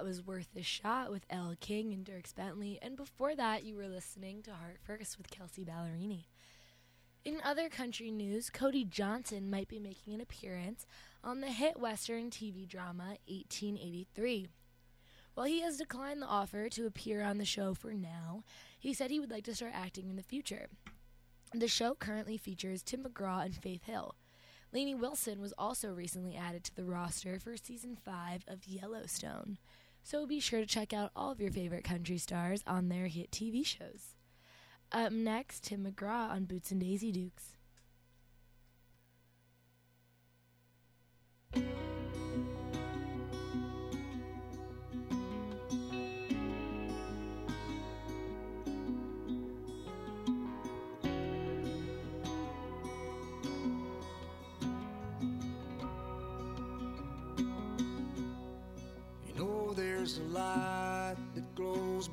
That 0.02 0.08
was 0.08 0.26
Worth 0.26 0.50
a 0.56 0.64
Shot 0.64 1.12
with 1.12 1.28
Elle 1.30 1.54
King 1.60 1.94
and 1.94 2.04
Dierks 2.04 2.34
Bentley, 2.34 2.80
and 2.82 2.98
before 2.98 3.36
that, 3.36 3.64
you 3.64 3.76
were 3.76 3.88
listening 3.88 4.42
to 4.42 4.50
Heart 4.50 4.80
First 4.82 5.16
with 5.20 5.30
Kelsea 5.30 5.64
Ballerini. 5.64 6.26
In 7.24 7.38
other 7.44 7.70
country 7.70 8.10
news, 8.10 8.50
Cody 8.50 8.84
Johnson 8.84 9.52
might 9.52 9.68
be 9.68 9.78
making 9.78 10.16
an 10.16 10.22
appearance 10.22 10.88
on 11.24 11.40
the 11.40 11.52
hit 11.52 11.80
Western 11.80 12.32
TV 12.32 12.68
drama 12.68 13.18
1883. 13.28 14.48
While 15.36 15.46
he 15.46 15.62
has 15.62 15.78
declined 15.78 16.24
the 16.24 16.26
offer 16.26 16.68
to 16.70 16.88
appear 16.88 17.22
on 17.22 17.38
the 17.38 17.46
show 17.46 17.76
for 17.76 17.94
now, 17.94 18.44
he 18.80 18.96
said 18.96 19.12
he 19.12 19.20
would 19.20 19.30
like 19.30 19.44
to 19.44 19.54
start 19.54 19.74
acting 19.76 20.10
in 20.10 20.16
the 20.16 20.24
future. 20.24 20.66
The 21.54 21.68
show 21.68 21.94
currently 21.94 22.38
features 22.38 22.82
Tim 22.82 23.04
McGraw 23.04 23.46
and 23.46 23.54
Faith 23.54 23.84
Hill. 23.84 24.16
Lainey 24.74 24.96
Wilson 24.96 25.40
was 25.40 25.54
also 25.60 25.94
recently 25.94 26.36
added 26.36 26.64
to 26.64 26.76
the 26.76 26.86
roster 26.86 27.40
for 27.40 27.56
season 27.56 27.96
5 28.04 28.46
of 28.48 28.66
Yellowstone. 28.66 29.60
So 30.04 30.26
be 30.26 30.40
sure 30.40 30.60
to 30.60 30.66
check 30.66 30.94
out 30.94 31.12
all 31.16 31.32
of 31.32 31.40
your 31.40 31.52
favorite 31.52 31.84
country 31.84 32.18
stars 32.18 32.64
on 32.66 32.90
their 32.90 33.08
hit 33.08 33.32
TV 33.32 33.66
shows. 33.66 34.16
Up 34.92 35.12
next, 35.12 35.64
Tim 35.64 35.86
McGraw 35.86 36.30
on 36.30 36.46
Boots 36.46 36.72
and 36.72 36.82
Daisy 36.82 37.12
Dukes. 37.12 37.56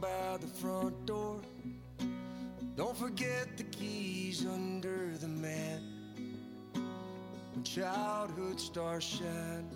By 0.00 0.36
the 0.40 0.46
front 0.46 1.06
door. 1.06 1.40
Don't 2.76 2.96
forget 2.96 3.56
the 3.56 3.64
keys 3.64 4.46
under 4.46 5.16
the 5.20 5.26
mat. 5.26 5.80
When 6.72 7.64
childhood 7.64 8.60
stars 8.60 9.02
shine, 9.02 9.68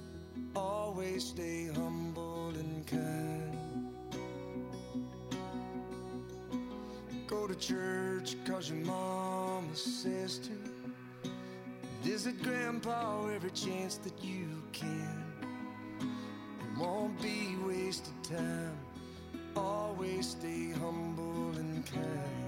always 0.55 1.25
stay 1.25 1.69
humble 1.75 2.51
and 2.51 2.87
kind. 2.87 3.59
Go 7.27 7.49
to 7.49 7.55
church 7.57 8.37
cause 8.45 8.71
your 8.71 8.85
mama 8.85 9.75
says 9.75 10.39
to. 10.39 10.53
Visit 12.03 12.41
grandpa 12.43 13.27
every 13.29 13.51
chance 13.51 13.97
that 13.99 14.23
you 14.23 14.63
can. 14.73 15.25
It 16.01 16.79
won't 16.79 17.21
be 17.23 17.57
wasted 17.67 18.13
time. 18.23 18.82
Always 19.57 20.31
stay 20.31 20.71
humble 20.71 21.51
and 21.59 21.85
kind. 21.87 22.42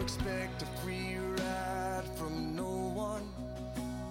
Expect 0.00 0.62
a 0.62 0.66
free 0.82 1.16
ride 1.36 2.04
from 2.16 2.56
no 2.56 2.70
one. 2.94 3.22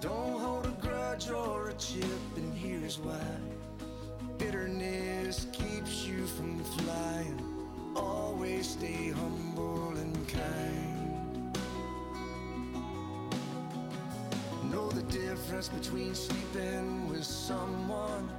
Don't 0.00 0.38
hold 0.40 0.66
a 0.66 0.70
grudge 0.80 1.28
or 1.30 1.70
a 1.70 1.74
chip, 1.74 2.04
and 2.36 2.54
here's 2.54 2.98
why. 2.98 3.18
Bitterness 4.38 5.48
keeps 5.52 6.06
you 6.06 6.26
from 6.26 6.62
flying. 6.62 7.42
Always 7.96 8.70
stay 8.70 9.10
humble 9.10 9.88
and 9.96 10.28
kind. 10.28 11.58
Know 14.70 14.88
the 14.90 15.02
difference 15.02 15.68
between 15.68 16.14
sleeping 16.14 17.08
with 17.10 17.24
someone 17.24 18.30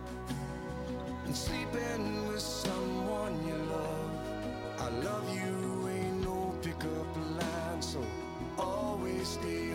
and 1.26 1.36
sleeping 1.36 2.28
with 2.30 2.40
someone 2.40 3.46
you 3.46 3.56
love. 3.56 4.12
I 4.80 4.90
love 5.06 5.36
you 5.36 5.71
stay 9.32 9.71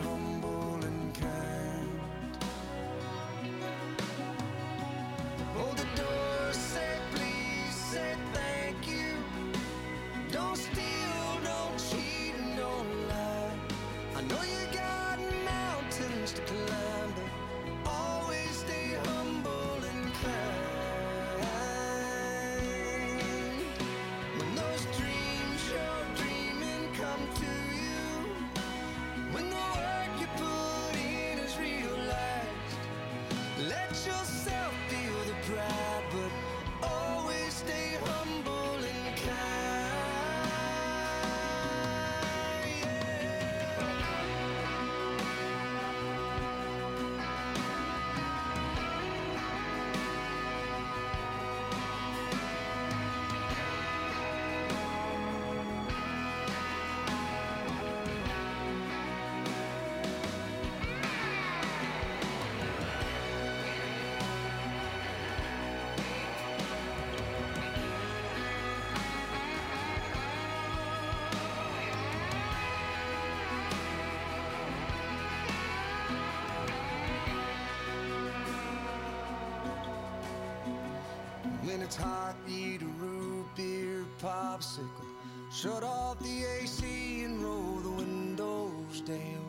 it's 81.87 81.95
hot, 81.95 82.35
eat 82.49 82.83
a 82.83 82.93
root 83.01 83.47
beer 83.55 84.05
popsicle. 84.21 85.07
Shut 85.53 85.85
off 85.85 86.19
the 86.19 86.45
AC 86.61 87.23
and 87.23 87.41
roll 87.41 87.77
the 87.77 87.91
windows 87.91 89.03
down. 89.03 89.47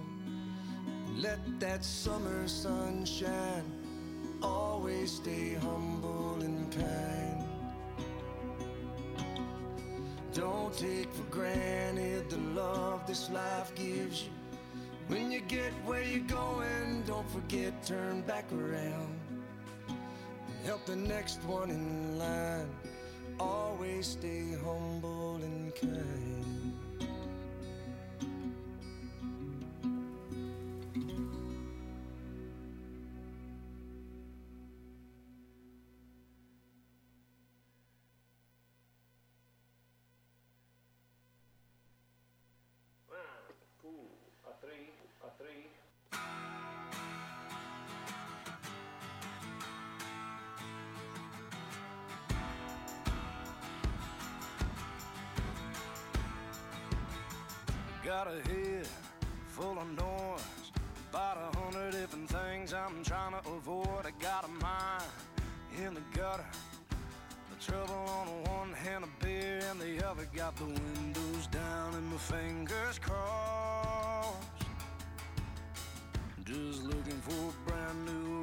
Let 1.18 1.40
that 1.60 1.84
summer 1.84 2.48
sun 2.48 3.06
shine. 3.06 3.66
Always 4.44 5.14
stay 5.14 5.56
humble 5.56 6.38
and 6.42 6.72
kind. 6.72 7.44
Don't 10.32 10.78
take 10.78 11.12
for 11.16 11.24
granted 11.32 12.30
the 12.30 12.38
love 12.62 13.08
this 13.08 13.32
life 13.32 13.74
gives 13.74 14.26
you. 14.26 14.30
When 15.08 15.32
you 15.32 15.42
get 15.42 15.72
where 15.86 16.04
you're 16.04 16.32
going, 16.44 17.02
don't 17.08 17.28
forget, 17.32 17.84
turn 17.84 18.22
back 18.22 18.46
around 18.54 19.27
help 20.68 20.86
the 20.86 20.96
next 20.98 21.42
one 21.46 21.70
in 21.70 22.20
line. 22.20 22.70
Always 23.40 24.06
stay 24.06 24.52
humble 24.66 25.38
and 25.38 25.74
kind. 25.74 26.74
One, 43.08 43.18
two, 43.82 43.88
a 44.46 44.52
three, 44.60 44.90
a 45.24 45.30
three. 45.42 46.77
Got 58.08 58.28
a 58.28 58.50
head 58.50 58.88
full 59.50 59.78
of 59.78 59.88
noise. 59.98 60.72
About 61.10 61.38
a 61.54 61.58
hundred 61.58 61.92
different 61.92 62.30
things 62.30 62.74
I'm 62.74 63.04
trying 63.04 63.34
to 63.34 63.50
avoid. 63.50 64.06
I 64.06 64.12
got 64.22 64.46
a 64.46 64.48
mind 64.48 65.04
in 65.78 65.94
the 65.94 66.00
gutter. 66.18 66.46
The 67.50 67.72
trouble 67.72 68.06
on 68.08 68.28
the 68.28 68.50
one 68.50 68.72
hand, 68.72 69.04
a 69.04 69.26
beer 69.26 69.60
in 69.72 69.80
the 69.80 70.10
other. 70.10 70.26
Got 70.34 70.56
the 70.56 70.68
windows 70.68 71.48
down 71.52 71.96
and 71.96 72.08
my 72.08 72.16
fingers 72.16 72.98
crossed. 72.98 74.38
Just 76.46 76.84
looking 76.84 77.20
for 77.28 77.50
a 77.50 77.70
brand 77.70 78.06
new 78.06 78.37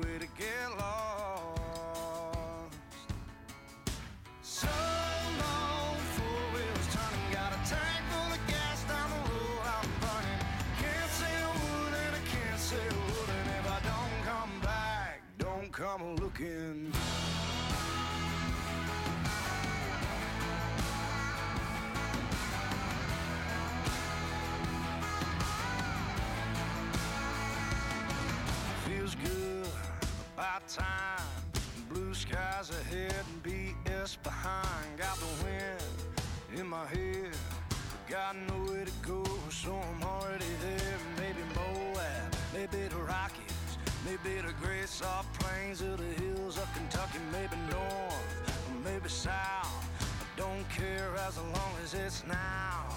got 38.09 38.37
nowhere 38.49 38.85
to 38.85 38.93
go, 39.03 39.25
so 39.51 39.75
I'm 39.75 40.03
already 40.03 40.45
there. 40.61 40.99
Maybe 41.17 41.41
Moab, 41.55 42.35
maybe 42.53 42.89
the 42.89 42.97
Rockies, 42.97 43.79
maybe 44.05 44.41
the 44.41 44.53
great 44.61 44.89
soft 44.89 45.33
plains 45.41 45.81
of 45.81 45.99
the 45.99 46.23
hills 46.23 46.59
of 46.59 46.73
Kentucky, 46.75 47.19
maybe 47.33 47.57
north, 47.71 48.69
or 48.71 48.91
maybe 48.91 49.09
south. 49.09 49.89
I 50.01 50.39
don't 50.39 50.69
care 50.71 51.15
as 51.27 51.39
long 51.39 51.73
as 51.83 51.95
it's 51.95 52.25
now. 52.27 52.94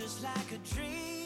just 0.00 0.22
like 0.22 0.52
a 0.52 0.74
dream. 0.74 1.19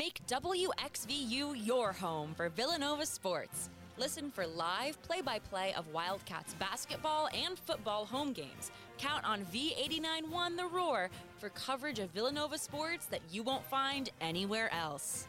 Make 0.00 0.26
WXVU 0.28 1.66
your 1.66 1.92
home 1.92 2.32
for 2.34 2.48
Villanova 2.48 3.04
sports. 3.04 3.68
Listen 3.98 4.30
for 4.30 4.46
live 4.46 4.96
play 5.02 5.20
by 5.20 5.40
play 5.40 5.74
of 5.74 5.92
Wildcats 5.92 6.54
basketball 6.54 7.28
and 7.34 7.58
football 7.58 8.06
home 8.06 8.32
games. 8.32 8.70
Count 8.96 9.26
on 9.26 9.44
V891 9.52 10.56
The 10.56 10.64
Roar 10.64 11.10
for 11.36 11.50
coverage 11.50 11.98
of 11.98 12.08
Villanova 12.12 12.56
sports 12.56 13.04
that 13.10 13.20
you 13.30 13.42
won't 13.42 13.66
find 13.66 14.08
anywhere 14.22 14.72
else. 14.72 15.28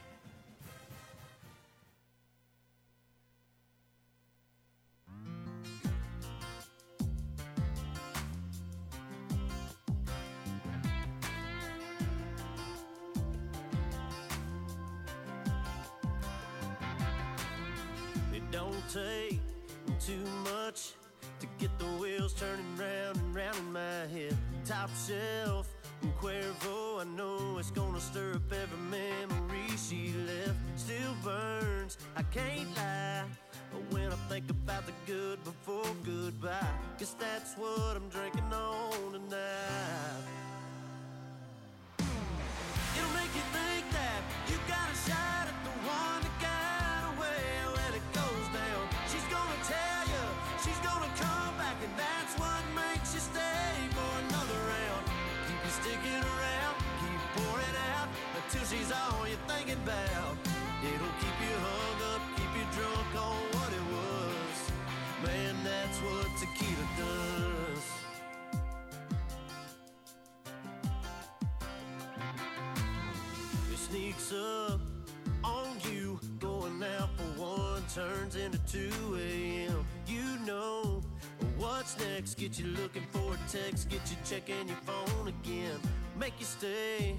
Checking 84.51 84.67
your 84.67 84.77
phone 84.77 85.27
again, 85.27 85.79
make 86.19 86.33
you 86.39 86.45
stay 86.45 87.15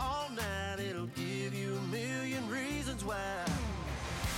all 0.00 0.28
night. 0.30 0.78
It'll 0.78 1.10
give 1.14 1.54
you 1.54 1.74
a 1.76 1.92
million 1.92 2.48
reasons 2.48 3.04
why. 3.04 3.44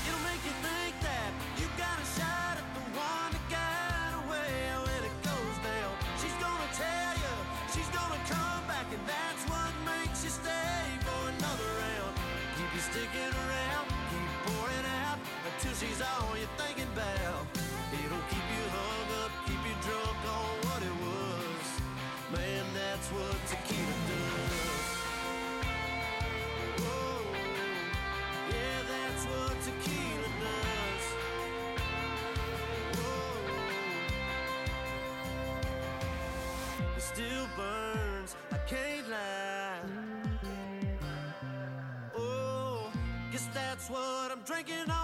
It'll 0.07 0.25
make 0.25 0.43
you 0.45 0.55
think 0.63 0.95
that 1.03 1.31
you 1.59 1.67
got 1.77 1.97
a 1.99 2.07
shot 2.17 2.55
at 2.59 2.69
the 2.75 2.85
one 2.95 3.31
that 3.35 3.47
got 3.51 4.11
away 4.25 4.55
when 4.87 5.01
it 5.05 5.17
goes 5.23 5.57
down. 5.65 5.93
She's 6.21 6.37
gonna 6.39 6.71
tell 6.75 7.15
you, 7.25 7.35
she's 7.75 7.91
gonna 7.91 8.21
come 8.29 8.63
back, 8.67 8.87
and 8.93 9.05
that's 9.07 9.43
what 9.51 9.73
makes 9.85 10.25
you 10.25 10.31
stay 10.31 10.83
for 11.03 11.21
another 11.35 11.69
round. 11.83 12.13
Keep 12.57 12.71
you 12.75 12.83
sticking 12.83 13.33
around, 13.45 13.87
keep 14.11 14.27
pouring 14.47 14.87
out 15.07 15.19
until 15.49 15.75
she's 15.75 16.01
all 16.01 16.33
you're 16.39 16.57
thinking 16.57 16.89
about. 16.95 17.47
It'll 17.93 18.25
keep 18.31 18.47
you 18.55 18.78
what 43.89 44.31
I'm 44.31 44.41
drinking 44.45 44.91
on 44.91 44.98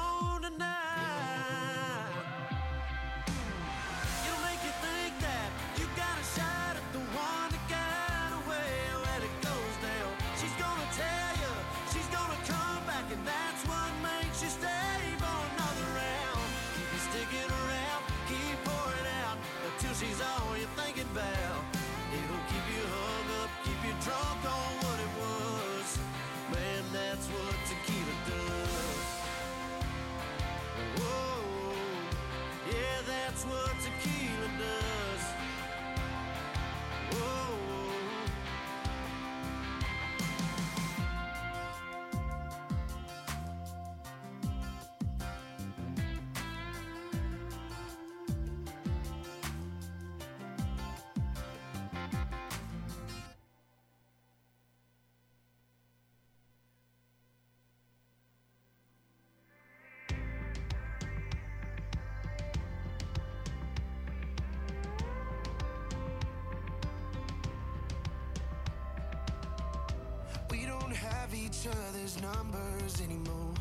numbers 72.24 73.02
anymore. 73.02 73.54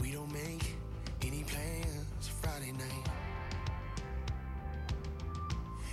We 0.00 0.12
don't 0.12 0.32
make 0.32 0.76
any 1.22 1.42
plans 1.42 2.28
Friday 2.40 2.72
night. 2.72 3.08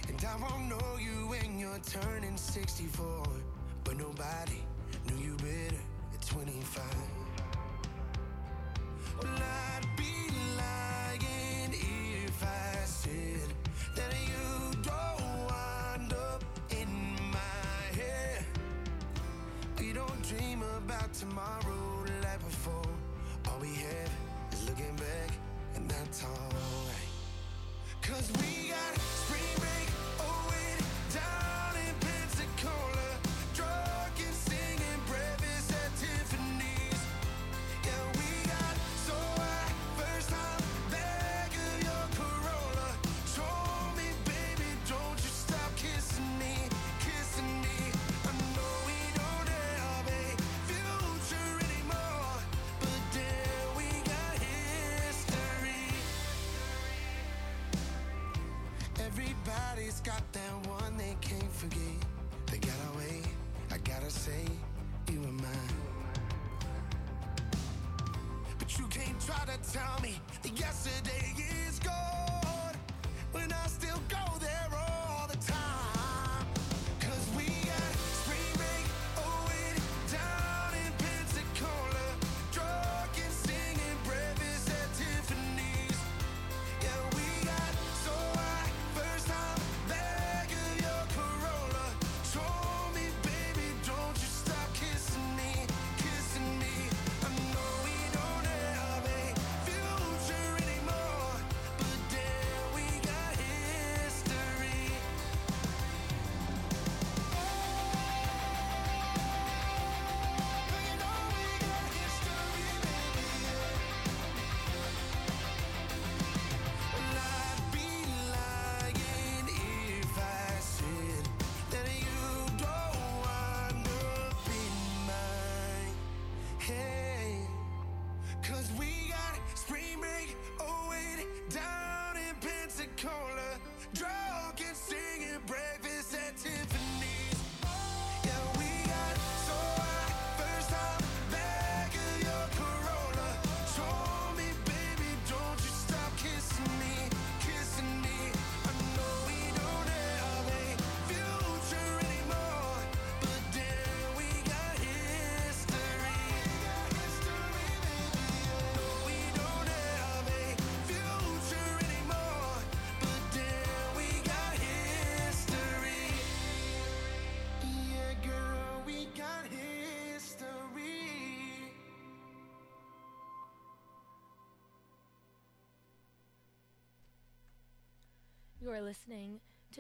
And 0.08 0.24
I 0.24 0.36
won't 0.38 0.70
know 0.70 0.98
you 1.00 1.28
when 1.28 1.58
you're 1.58 1.80
turning 1.80 2.38
64. 2.38 3.24
But 3.84 3.98
nobody 3.98 4.62
knew 5.08 5.26
you 5.26 5.36
better 5.38 5.82
at 6.14 6.22
25. 6.28 7.23
Everybody's 59.16 60.00
got 60.00 60.24
that 60.34 60.68
one 60.68 60.98
they 60.98 61.16
can't 61.22 61.52
forget. 61.52 61.80
They 62.48 62.58
got 62.58 62.74
away, 62.96 63.22
I 63.72 63.78
gotta 63.78 64.10
say, 64.10 64.44
you 65.12 65.22
were 65.22 65.28
mine. 65.28 65.78
But 68.58 68.80
you 68.80 68.88
can't 68.88 69.20
try 69.22 69.46
to 69.46 69.72
tell 69.72 70.02
me 70.02 70.20
that 70.42 70.60
yesterday 70.60 71.32
is 71.68 71.78
gone 71.78 72.76
when 73.34 73.54
I 73.54 73.68
still 73.68 74.00
got. 74.10 74.23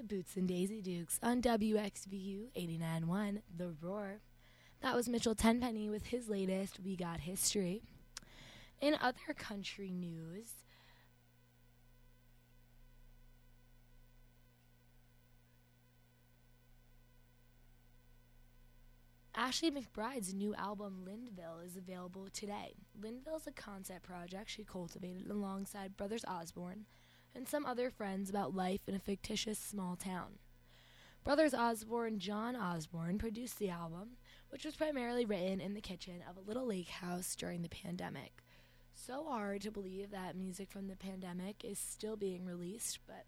Boots 0.08 0.36
and 0.36 0.48
Daisy 0.48 0.82
Dukes 0.82 1.18
on 1.24 1.42
WXVU 1.42 2.48
89.1 2.58 3.42
The 3.56 3.74
Roar. 3.82 4.20
That 4.82 4.96
was 4.96 5.08
Mitchell 5.08 5.34
Tenpenny 5.34 5.90
with 5.90 6.08
his 6.08 6.28
latest 6.28 6.80
We 6.84 6.98
Got 6.98 7.22
History. 7.22 7.84
In 8.82 8.98
other 9.02 9.34
country 9.38 9.92
news, 9.92 10.50
Ashley 19.36 19.72
McBryde's 19.72 20.34
new 20.34 20.54
album 20.56 21.06
Lindeville 21.06 21.60
is 21.66 21.78
available 21.78 22.28
today. 22.34 22.76
Lindeville 23.02 23.38
is 23.38 23.48
a 23.48 23.52
concept 23.52 24.04
project 24.04 24.50
she 24.50 24.64
cultivated 24.64 25.30
alongside 25.30 25.96
Brothers 25.96 26.26
Osborne 26.28 26.86
and 27.36 27.48
some 27.48 27.66
other 27.66 27.90
friends 27.90 28.30
about 28.30 28.56
life 28.56 28.82
in 28.88 28.96
a 28.96 29.00
fictitious 29.00 29.60
small 29.60 29.96
town. 29.96 30.40
Brothers 31.24 31.54
Osborne 31.54 32.20
John 32.20 32.56
Osborne 32.56 33.18
produced 33.18 33.58
the 33.58 33.70
album, 33.70 34.18
which 34.50 34.66
was 34.66 34.76
primarily 34.76 35.26
written 35.26 35.62
in 35.62 35.74
the 35.74 35.82
kitchen 35.82 36.22
of 36.30 36.38
a 36.38 36.48
little 36.48 36.68
lake 36.68 36.90
house 36.90 37.36
during 37.36 37.62
the 37.62 37.70
pandemic. 37.70 38.44
So 38.94 39.26
hard 39.28 39.62
to 39.62 39.72
believe 39.72 40.12
that 40.12 40.36
music 40.36 40.70
from 40.70 40.88
the 40.88 40.96
pandemic 40.96 41.64
is 41.64 41.80
still 41.80 42.16
being 42.16 42.46
released, 42.46 43.00
but 43.08 43.26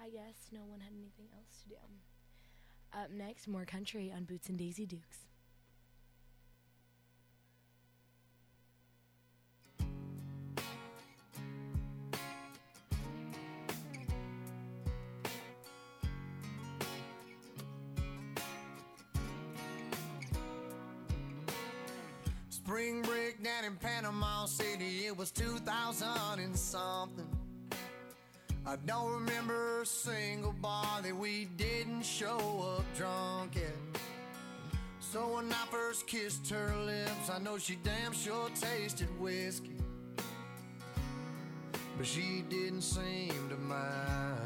I 0.00 0.10
guess 0.10 0.50
no 0.52 0.60
one 0.66 0.80
had 0.80 0.92
anything 0.92 1.28
else 1.32 1.62
to 1.62 1.68
do. 1.68 1.74
Up 2.92 3.10
next, 3.10 3.46
more 3.46 3.64
country 3.64 4.12
on 4.14 4.24
Boots 4.24 4.48
and 4.48 4.58
Daisy 4.58 4.84
Dukes. 4.84 5.29
Was 25.20 25.30
2000 25.32 26.08
and 26.38 26.56
something. 26.56 27.28
I 28.66 28.76
don't 28.86 29.12
remember 29.12 29.82
a 29.82 29.86
single 29.86 30.54
bar 30.62 31.02
that 31.02 31.14
we 31.14 31.44
didn't 31.58 32.04
show 32.04 32.78
up 32.78 32.84
drunk 32.96 33.58
at. 33.58 34.00
So 34.98 35.34
when 35.34 35.52
I 35.52 35.66
first 35.70 36.06
kissed 36.06 36.48
her 36.48 36.74
lips, 36.86 37.28
I 37.30 37.38
know 37.38 37.58
she 37.58 37.76
damn 37.84 38.14
sure 38.14 38.48
tasted 38.58 39.08
whiskey. 39.20 39.76
But 41.98 42.06
she 42.06 42.42
didn't 42.48 42.80
seem 42.80 43.50
to 43.50 43.56
mind. 43.56 44.40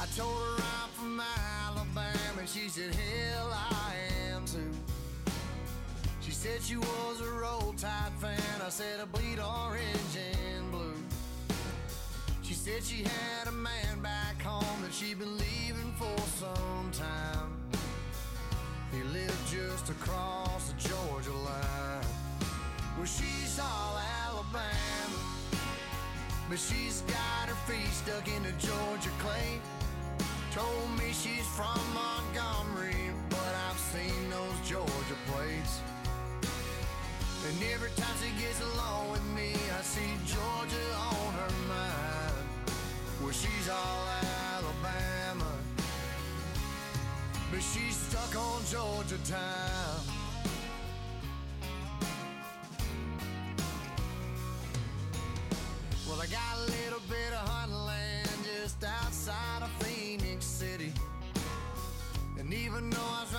I 0.00 0.06
told 0.16 0.36
her 0.36 0.62
I'm 0.84 0.90
from 0.90 1.20
Alabama, 1.66 2.46
she 2.46 2.68
said, 2.68 2.94
Hell, 2.94 3.50
I 3.52 3.94
am 4.30 4.44
too. 4.46 4.70
She 6.42 6.48
said 6.48 6.62
she 6.62 6.76
was 6.76 7.20
a 7.20 7.30
roll 7.30 7.72
tide 7.78 8.10
fan. 8.20 8.60
I 8.66 8.68
said 8.68 8.98
I 8.98 9.04
bleed 9.04 9.38
orange 9.38 10.16
and 10.16 10.72
blue. 10.72 10.96
She 12.42 12.52
said 12.52 12.82
she 12.82 13.04
had 13.04 13.46
a 13.46 13.52
man 13.52 14.00
back 14.02 14.42
home 14.42 14.82
that 14.82 14.92
she'd 14.92 15.20
been 15.20 15.38
leaving 15.38 15.94
for 15.96 16.18
some 16.40 16.90
time. 16.90 17.52
He 18.90 19.04
lived 19.16 19.38
just 19.52 19.88
across 19.90 20.72
the 20.72 20.88
Georgia 20.88 21.30
line. 21.30 22.06
Well, 22.96 23.06
she's 23.06 23.60
all 23.60 24.00
Alabama, 24.26 25.22
but 26.50 26.58
she's 26.58 27.02
got 27.02 27.50
her 27.50 27.72
feet 27.72 27.92
stuck 27.92 28.26
in 28.26 28.42
the 28.42 28.52
Georgia 28.58 29.10
clay. 29.20 29.60
Told 30.50 30.90
me 30.98 31.12
she's 31.12 31.46
from 31.54 31.80
Montgomery, 31.94 33.12
but 33.30 33.54
I've 33.70 33.78
seen 33.78 34.28
those 34.28 34.68
Georgia 34.68 35.16
plates. 35.28 35.61
And 37.44 37.62
every 37.74 37.90
time 37.96 38.16
she 38.22 38.30
gets 38.40 38.60
along 38.60 39.10
with 39.10 39.24
me, 39.34 39.52
I 39.76 39.82
see 39.82 40.12
Georgia 40.26 40.86
on 41.10 41.32
her 41.34 41.52
mind. 41.68 42.46
Well, 43.20 43.32
she's 43.32 43.68
all 43.68 44.06
Alabama, 44.54 45.52
but 47.50 47.60
she's 47.60 47.96
stuck 47.96 48.36
on 48.36 48.62
Georgia 48.70 49.18
time. 49.28 50.06
Well, 56.08 56.20
I 56.20 56.26
got 56.26 56.58
a 56.58 56.60
little 56.60 57.02
bit 57.08 57.32
of 57.32 57.48
hunting 57.48 57.76
land 57.76 58.28
just 58.44 58.84
outside 58.84 59.62
of 59.62 59.70
Phenix 59.84 60.44
City. 60.44 60.92
And 62.38 62.54
even 62.54 62.90
though 62.90 62.98
I 62.98 63.22
was 63.22 63.34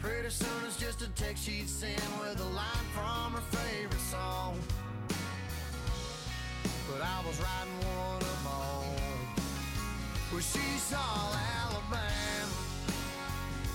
pretty 0.00 0.30
soon 0.30 0.48
it's 0.66 0.78
just 0.78 1.02
a 1.02 1.08
text 1.10 1.44
she'd 1.44 1.68
send 1.68 2.00
with 2.20 2.40
a 2.40 2.50
line 2.54 2.88
from 2.94 3.32
her 3.32 3.46
favorite 3.56 4.00
song. 4.00 4.58
But 6.88 7.02
I 7.02 7.22
was 7.26 7.38
writing 7.40 7.78
one 7.98 8.22
of 8.22 8.44
my. 8.44 8.58
Well, 10.30 10.40
she's 10.40 10.92
all 10.92 11.32
Alabama, 11.64 12.52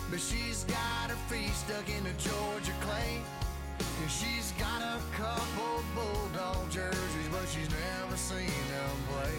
but 0.09 0.19
she's 0.19 0.63
got 0.65 1.09
her 1.09 1.21
feet 1.27 1.53
stuck 1.53 1.89
in 1.89 2.03
the 2.03 2.13
Georgia 2.21 2.73
clay. 2.81 3.19
And 4.01 4.11
she's 4.11 4.53
got 4.59 4.81
a 4.81 4.99
couple 5.17 5.83
bulldog 5.95 6.69
jerseys, 6.69 7.29
but 7.31 7.47
she's 7.49 7.69
never 7.69 8.17
seen 8.17 8.63
them 8.69 8.95
play. 9.09 9.37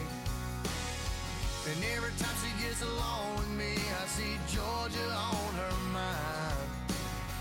And 1.70 1.84
every 1.96 2.12
time 2.18 2.36
she 2.42 2.50
gets 2.62 2.82
along 2.82 3.36
with 3.36 3.50
me, 3.50 3.74
I 3.74 4.06
see 4.06 4.36
Georgia 4.52 5.08
on 5.14 5.54
her. 5.54 5.83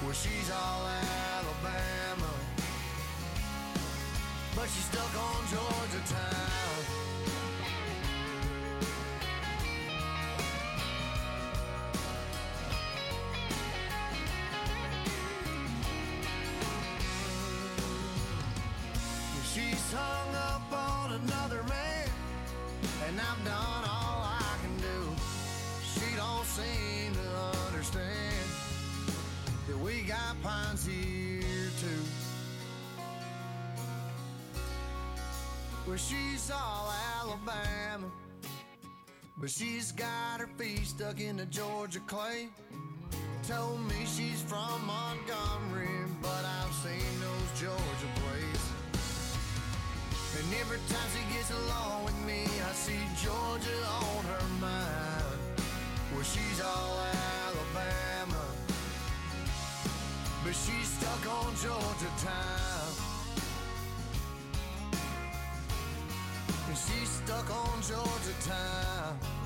Well, 0.03 0.11
she's 0.11 0.51
all 0.51 0.85
Alabama, 0.85 2.33
but 4.53 4.63
she's 4.65 4.83
stuck 4.83 5.15
on 5.17 5.47
Georgia 5.49 6.03
town. 6.09 6.53
She's 19.53 19.93
hung 19.93 20.35
up 20.35 20.71
on 20.73 21.13
another 21.13 21.63
man, 21.63 22.09
and 23.07 23.21
I've 23.21 23.45
done 23.45 23.83
all 23.85 24.23
I 24.25 24.57
can 24.61 24.75
do. 24.77 25.15
She 25.93 26.15
don't 26.17 26.45
seem 26.45 27.13
to 27.13 27.67
understand 27.67 28.32
we 29.83 30.01
got 30.03 30.41
pines 30.41 30.85
here 30.85 31.69
too. 31.81 32.03
Well, 35.85 35.97
she's 35.97 36.49
all 36.49 36.93
Alabama, 37.19 38.09
but 39.37 39.49
she's 39.49 39.91
got 39.91 40.39
her 40.39 40.49
feet 40.57 40.85
stuck 40.85 41.19
in 41.19 41.35
the 41.37 41.45
Georgia 41.45 41.99
clay. 42.07 42.47
Told 43.47 43.81
me 43.89 44.05
she's 44.05 44.41
from 44.41 44.85
Montgomery, 44.87 45.89
but 46.21 46.45
I've 46.45 46.73
seen 46.75 47.19
those 47.19 47.59
Georgia 47.59 48.09
plays. 48.15 48.63
And 50.39 50.53
every 50.61 50.77
time 50.77 51.09
she 51.13 51.35
gets 51.35 51.51
along 51.51 52.05
with 52.05 52.25
me, 52.25 52.45
I 52.45 52.71
see 52.73 52.99
Georgia 53.21 53.79
on 54.01 54.23
her 54.23 54.47
mind. 54.61 55.39
Well, 56.13 56.23
she's 56.23 56.61
all 56.61 56.97
Alabama, 56.99 57.32
but 60.43 60.53
she's 60.53 60.87
stuck 60.87 61.25
on 61.31 61.55
Georgia 61.55 62.11
time. 62.17 62.93
And 66.67 66.77
she's 66.77 67.09
stuck 67.09 67.49
on 67.49 67.81
Georgia 67.81 68.35
time. 68.45 69.42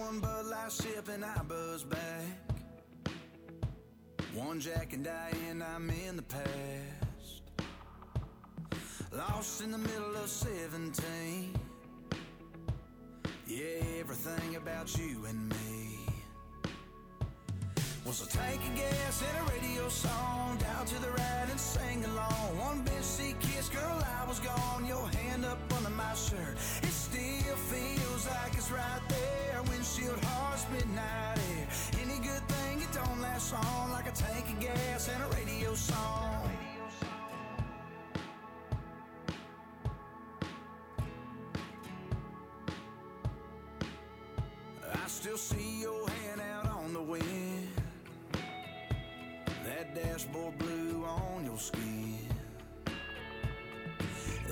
One 0.00 0.20
Bud 0.20 0.46
Light 0.46 0.72
sip 0.72 1.08
and 1.08 1.24
I 1.24 1.42
buzz 1.42 1.84
back. 1.84 2.24
One 4.34 4.60
Jack 4.60 4.92
and 4.94 5.04
Diane, 5.04 5.62
I'm 5.74 5.90
in 5.90 6.16
the 6.16 6.22
past. 6.22 7.42
Lost 9.12 9.62
in 9.62 9.72
the 9.72 9.78
middle 9.78 10.16
of 10.16 10.28
17. 10.28 11.54
Yeah, 13.46 13.66
everything 13.98 14.56
about 14.56 14.96
you 14.96 15.26
and 15.26 15.48
me. 15.48 15.79
Was 18.10 18.22
a 18.22 18.36
tank 18.38 18.60
of 18.66 18.74
gas 18.74 19.22
and 19.22 19.38
a 19.38 19.52
radio 19.52 19.88
song 19.88 20.58
down 20.58 20.84
to 20.84 21.00
the 21.00 21.10
right 21.10 21.46
and 21.48 21.60
sing 21.60 22.04
along. 22.06 22.58
One 22.58 22.82
bench 22.82 23.06
kiss, 23.38 23.68
girl, 23.68 24.02
I 24.18 24.26
was 24.26 24.40
gone. 24.40 24.84
Your 24.84 25.06
hand 25.10 25.44
up 25.44 25.60
under 25.76 25.90
my 25.90 26.12
shirt. 26.14 26.56
It 26.82 26.90
still 26.90 27.56
feels 27.70 28.26
like 28.26 28.54
it's 28.54 28.68
right 28.72 29.02
there. 29.08 29.62
Windshield 29.62 30.18
harsh, 30.24 30.62
midnight 30.72 31.38
air. 31.54 31.68
Any 32.02 32.18
good 32.18 32.42
thing, 32.48 32.80
it 32.82 32.90
don't 32.92 33.20
last 33.20 33.52
long. 33.52 33.92
Like 33.92 34.08
a 34.08 34.12
tank 34.12 34.44
of 34.54 34.58
gas 34.58 35.08
and 35.08 35.22
a 35.22 35.28
radio 35.36 35.72
song. 35.74 36.50
I 44.92 45.06
still 45.06 45.36
see 45.36 45.69
Dashboard 49.94 50.56
blue 50.58 51.04
on 51.04 51.44
your 51.44 51.58
skin. 51.58 52.18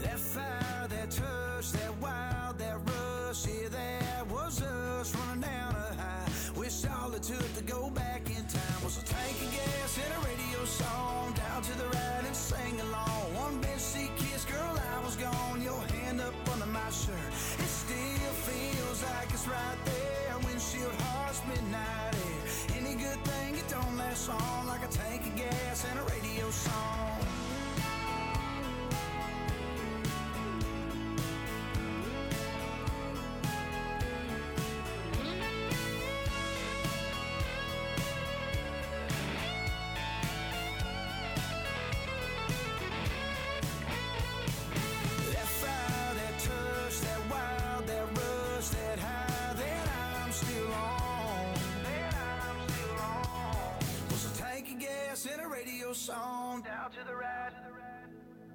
That 0.02 0.18
fire, 0.18 0.88
that 0.88 1.10
touch, 1.10 1.72
that 1.72 1.96
wild, 2.00 2.58
that 2.58 2.78
rush. 2.84 3.46
Yeah, 3.46 3.68
that 3.68 4.26
was 4.28 4.62
us 4.62 5.14
running 5.14 5.42
down 5.42 5.76
a 5.76 5.94
high. 5.94 6.28
Wish 6.56 6.84
all 6.86 7.14
it 7.14 7.22
took 7.22 7.54
to 7.54 7.62
go 7.62 7.88
back 7.90 8.28
in 8.28 8.44
time 8.46 8.82
was 8.82 8.98
a 8.98 9.04
tank 9.04 9.36
of 9.42 9.52
gas 9.52 9.98
and 10.04 10.12
a 10.14 10.26
radio 10.26 10.64
song. 10.64 11.32
Down 11.34 11.62
to 11.62 11.78
the 11.78 11.86
right 11.86 12.24
and 12.26 12.34
sing 12.34 12.80
along. 12.80 13.34
One 13.36 13.60
bench 13.60 13.80
seat 13.80 14.10
kiss, 14.16 14.44
girl, 14.44 14.76
I 14.94 15.04
was 15.04 15.14
gone. 15.16 15.62
Your 15.62 15.80
hand 15.94 16.20
up 16.20 16.34
under 16.52 16.66
my 16.66 16.90
shirt. 16.90 17.32
It 17.62 17.70
still 17.82 18.34
feels 18.48 19.02
like 19.04 19.30
it's 19.30 19.46
right 19.46 19.78
there. 19.84 20.38
Windshield 20.44 20.94
harsh, 21.00 21.38
midnight 21.46 22.07
Like 24.08 24.84
a 24.84 24.88
tank 24.88 25.26
of 25.26 25.36
gas 25.36 25.84
and 25.84 25.98
a 25.98 26.02
radio 26.04 26.50
song. 26.50 27.37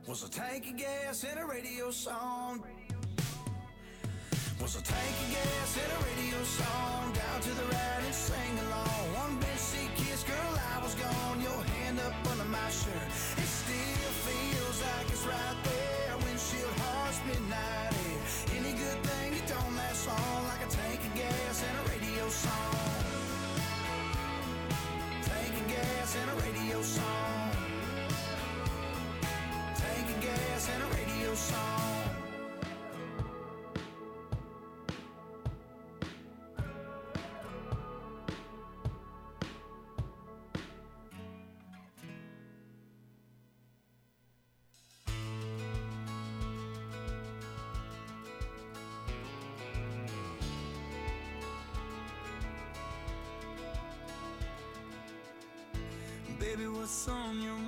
Was 0.05 0.21
a 0.23 0.29
tank 0.29 0.67
of 0.69 0.75
gas 0.75 1.23
and 1.23 1.39
a 1.39 1.45
radio 1.45 1.89
song. 1.89 2.61
Was 4.61 4.75
a 4.75 4.83
tank 4.83 5.15
of 5.23 5.29
gas 5.31 5.79
and 5.79 5.91
a 5.95 5.99
radio 6.03 6.43
song. 6.43 7.13
Down 7.13 7.39
to 7.39 7.49
the 7.49 7.63
right 7.63 8.03
and 8.05 8.13
sing 8.13 8.53
along. 8.67 9.03
One 9.15 9.39
bench 9.39 9.59
seat 9.59 9.89
kiss, 9.95 10.23
girl, 10.23 10.59
I 10.75 10.83
was 10.83 10.93
gone. 10.95 11.39
Your 11.39 11.63
hand 11.63 11.99
up 12.01 12.13
under 12.31 12.43
my 12.43 12.69
shirt. 12.69 13.07
It 13.39 13.47
still 13.47 14.11
feels 14.27 14.77
like 14.83 15.07
it's 15.07 15.25
right 15.25 15.59
there. 15.63 16.17
Windshield 16.27 16.75
harsh, 16.83 17.19
midnight 17.25 17.95
air. 17.95 18.59
Any 18.59 18.73
good 18.75 18.99
thing, 19.07 19.33
it 19.39 19.47
don't 19.47 19.75
last 19.77 20.05
long. 20.07 20.39
Like 20.51 20.67
a 20.67 20.69
tank 20.69 20.99
of 20.99 21.15
gas 21.15 21.63
and 21.63 21.75
a 21.79 21.83
radio 21.95 22.27
song. 22.27 23.05
Tank 25.31 25.53
of 25.61 25.67
gas 25.71 26.17
and 26.19 26.27
a 26.27 26.35
radio 26.43 26.81
song. 26.81 27.22
And 30.69 30.83
a 30.83 30.85
radio 30.95 31.33
song. 31.35 31.79
Baby, 56.39 56.67
what's 56.67 57.07
on 57.07 57.41
your 57.41 57.62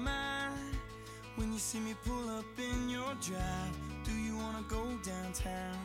you 1.56 1.60
see 1.60 1.80
me 1.80 1.96
pull 2.06 2.30
up 2.32 2.44
in 2.58 2.90
your 2.90 3.14
drive, 3.22 3.74
do 4.04 4.12
you 4.12 4.36
wanna 4.36 4.62
go 4.68 4.84
downtown? 5.06 5.78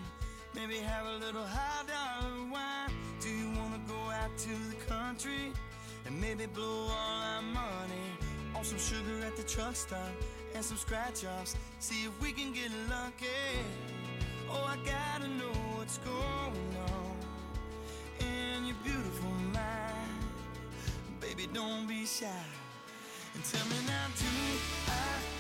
Maybe 0.53 0.79
have 0.79 1.07
a 1.07 1.25
little 1.25 1.47
high 1.47 1.85
dollar 1.87 2.43
wine. 2.51 2.93
Do 3.21 3.29
you 3.29 3.49
wanna 3.57 3.79
go 3.87 4.01
out 4.11 4.37
to 4.39 4.49
the 4.69 4.75
country 4.93 5.53
and 6.07 6.21
maybe 6.21 6.47
blow 6.47 6.89
all 6.89 7.23
our 7.35 7.43
money 7.43 8.09
on 8.57 8.65
some 8.65 8.81
sugar 8.81 9.25
at 9.25 9.37
the 9.37 9.45
truck 9.45 9.77
stop 9.77 10.11
and 10.57 10.65
some 10.65 10.77
scratch 10.77 11.25
offs? 11.25 11.55
See 11.79 12.03
if 12.05 12.21
we 12.21 12.33
can 12.33 12.53
get 12.53 12.73
lucky. 12.89 13.29
Oh, 14.51 14.65
I 14.65 14.77
gotta 14.85 15.29
know 15.29 15.55
what's 15.77 15.99
going 15.99 16.75
on 16.97 17.17
in 18.19 18.67
your 18.67 18.77
beautiful 18.83 19.31
mind. 19.55 20.19
Baby, 21.21 21.49
don't 21.55 21.87
be 21.87 22.07
shy. 22.07 22.27
And 23.35 23.45
tell 23.45 23.65
me 23.69 23.77
now, 23.87 24.07
do 24.19 24.27
I 24.89 25.40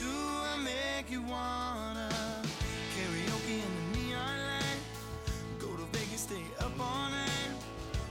do 0.00 0.12
I 0.52 0.56
make 0.64 1.10
you 1.10 1.22
wanna 1.22 2.08
karaoke 2.94 3.56
in 3.66 3.72
the 3.76 3.84
neon 3.98 4.36
light? 4.48 4.82
Go 5.58 5.68
to 5.76 5.84
Vegas, 5.92 6.22
stay 6.22 6.44
up 6.58 6.72
all 6.80 7.08
night. 7.10 7.54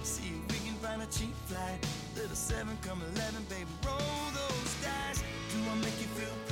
See 0.03 0.31
if 0.37 0.43
we 0.51 0.59
can 0.67 0.77
find 0.83 1.01
a 1.01 1.07
cheap 1.07 1.35
flight. 1.47 1.79
Little 2.15 2.35
seven, 2.35 2.77
come 2.81 3.01
eleven, 3.13 3.43
baby, 3.49 3.71
roll 3.85 4.25
those 4.39 4.71
dice. 4.85 5.23
Do 5.51 5.57
I 5.71 5.75
make 5.81 5.97
you 5.99 6.09
feel? 6.17 6.49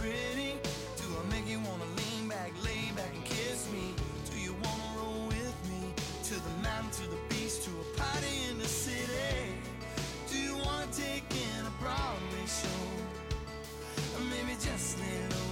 Just 15.08 15.47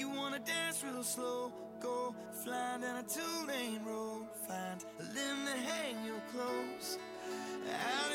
you 0.00 0.08
wanna 0.08 0.38
dance 0.38 0.82
real 0.82 1.02
slow? 1.02 1.52
Go 1.78 2.14
flying 2.42 2.80
down 2.80 2.96
a 2.96 3.02
two-lane 3.02 3.84
road, 3.84 4.24
find 4.48 4.82
a 4.98 5.02
limb 5.02 5.44
to 5.44 5.52
hang 5.52 5.96
your 6.06 6.22
clothes. 6.32 6.98
Out 7.68 8.09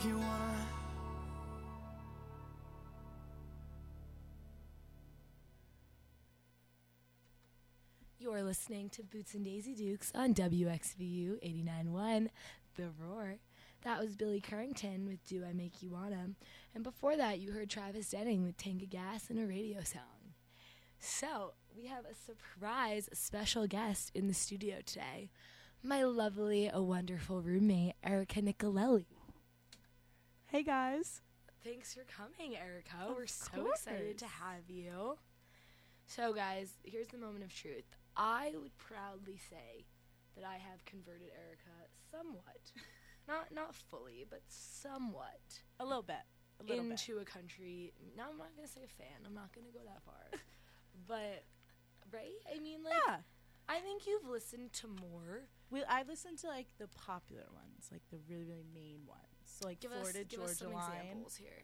make 0.00 0.08
you 0.08 0.16
wanna? 0.16 0.66
You're 8.18 8.42
listening 8.42 8.90
to 8.90 9.02
Boots 9.02 9.34
and 9.34 9.44
Daisy 9.44 9.74
Dukes 9.74 10.12
on 10.14 10.34
WXVU 10.34 11.40
89.1 11.42 12.28
The 12.76 12.90
Roar. 12.98 13.38
That 13.82 14.00
was 14.00 14.16
Billy 14.16 14.40
Currington 14.40 15.06
with 15.06 15.24
Do 15.24 15.44
I 15.48 15.52
Make 15.54 15.82
You 15.82 15.90
Wanna? 15.90 16.30
And 16.74 16.84
before 16.84 17.16
that, 17.16 17.38
you 17.40 17.52
heard 17.52 17.70
Travis 17.70 18.10
Denning 18.10 18.44
with 18.44 18.58
Tank 18.58 18.82
of 18.82 18.90
Gas 18.90 19.30
and 19.30 19.38
a 19.38 19.46
radio 19.46 19.82
song. 19.82 20.34
So, 20.98 21.54
we 21.74 21.86
have 21.86 22.04
a 22.04 22.14
surprise 22.14 23.08
special 23.14 23.66
guest 23.66 24.10
in 24.14 24.28
the 24.28 24.34
studio 24.34 24.76
today. 24.84 25.30
My 25.82 26.04
lovely, 26.04 26.70
a 26.70 26.82
wonderful 26.82 27.40
roommate, 27.40 27.94
Erica 28.04 28.42
Nicolelli. 28.42 29.06
Hey 30.50 30.64
guys. 30.64 31.20
Thanks 31.62 31.94
for 31.94 32.02
coming, 32.10 32.56
Erica. 32.56 33.08
Of 33.08 33.16
We're 33.16 33.26
so 33.28 33.70
excited 33.70 34.18
to 34.18 34.26
have 34.26 34.68
you. 34.68 35.16
So, 36.06 36.32
guys, 36.32 36.72
here's 36.82 37.06
the 37.06 37.18
moment 37.18 37.44
of 37.44 37.54
truth. 37.54 37.84
I 38.16 38.54
would 38.60 38.76
proudly 38.76 39.38
say 39.48 39.86
that 40.34 40.44
I 40.44 40.54
have 40.54 40.84
converted 40.86 41.30
Erica 41.38 41.86
somewhat, 42.10 42.72
not 43.28 43.54
not 43.54 43.76
fully, 43.76 44.26
but 44.28 44.42
somewhat, 44.48 45.38
A 45.78 45.84
little 45.84 46.02
bit. 46.02 46.26
A 46.58 46.64
little 46.64 46.82
bit. 46.82 46.90
into 46.98 47.20
a 47.20 47.24
country. 47.24 47.92
Now, 48.16 48.24
I'm 48.32 48.38
not 48.38 48.50
gonna 48.56 48.66
say 48.66 48.82
a 48.84 48.88
fan. 48.88 49.22
I'm 49.24 49.34
not 49.34 49.52
gonna 49.54 49.70
go 49.72 49.86
that 49.86 50.02
far, 50.02 50.34
but 51.06 51.44
right? 52.12 52.42
I 52.52 52.58
mean, 52.58 52.82
like, 52.82 52.94
Yeah. 53.06 53.18
I 53.68 53.78
think 53.78 54.04
you've 54.08 54.26
listened 54.26 54.72
to 54.82 54.88
more. 54.88 55.46
We, 55.70 55.84
I 55.84 56.02
listened 56.02 56.38
to 56.38 56.48
like 56.48 56.74
the 56.78 56.88
popular 56.88 57.46
ones, 57.54 57.86
like 57.92 58.02
the 58.10 58.18
really, 58.28 58.42
really 58.44 58.66
main 58.74 59.06
ones. 59.06 59.39
So 59.60 59.68
like 59.68 59.80
Give 59.80 59.90
Florida 59.92 60.20
us 60.20 60.24
give 60.28 60.38
Georgia 60.40 60.50
us 60.52 60.58
some 60.58 60.72
Line, 60.72 60.90
examples 61.04 61.36
here. 61.36 61.60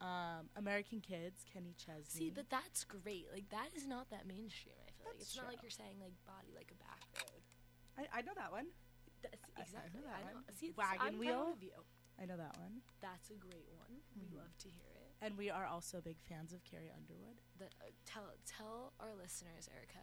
um, 0.00 0.46
American 0.56 1.00
Kids, 1.00 1.42
Kenny 1.52 1.74
Chesney. 1.76 2.06
See, 2.06 2.30
but 2.30 2.46
that's 2.50 2.84
great. 2.84 3.26
Like 3.32 3.48
that 3.50 3.70
is 3.74 3.86
not 3.86 4.10
that 4.10 4.26
mainstream. 4.26 4.78
I 4.86 4.90
feel 4.94 5.06
like 5.10 5.18
That's 5.18 5.28
it's 5.30 5.36
not 5.36 5.48
like 5.48 5.58
you're 5.62 5.70
saying 5.74 5.98
like 6.00 6.14
body 6.26 6.54
like 6.54 6.70
a 6.70 6.78
back 6.78 7.02
road. 7.18 7.42
I, 7.98 8.18
I 8.18 8.22
know 8.22 8.32
that 8.36 8.52
one. 8.52 8.66
That's 9.22 9.34
I- 9.56 9.60
I 9.60 9.62
exactly. 9.62 9.90
know 10.00 10.06
that 10.06 10.16
I 10.18 10.20
know. 10.30 10.34
one. 10.46 10.54
See, 10.54 10.70
Wagon 10.74 11.18
Wheel. 11.18 11.54
you. 11.60 11.74
I 12.20 12.26
know 12.26 12.36
that 12.36 12.54
one. 12.58 12.82
That's 13.00 13.30
a 13.30 13.38
great 13.38 13.66
one. 13.74 13.98
We 14.14 14.26
Mhm. 14.30 14.38
love 14.38 14.56
to 14.58 14.68
hear 14.68 14.86
it. 14.94 15.10
And 15.20 15.36
we 15.38 15.50
are 15.50 15.66
also 15.66 16.00
big 16.00 16.18
fans 16.28 16.52
of 16.52 16.62
Carrie 16.64 16.90
Underwood. 16.94 17.38
The, 17.58 17.66
uh, 17.66 17.90
tell 18.06 18.30
tell 18.46 18.92
our 19.00 19.14
listeners, 19.14 19.68
Erica, 19.74 20.02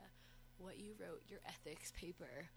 what 0.57 0.77
you 0.79 0.95
wrote 0.99 1.23
your 1.27 1.39
ethics 1.45 1.91
paper 1.95 2.47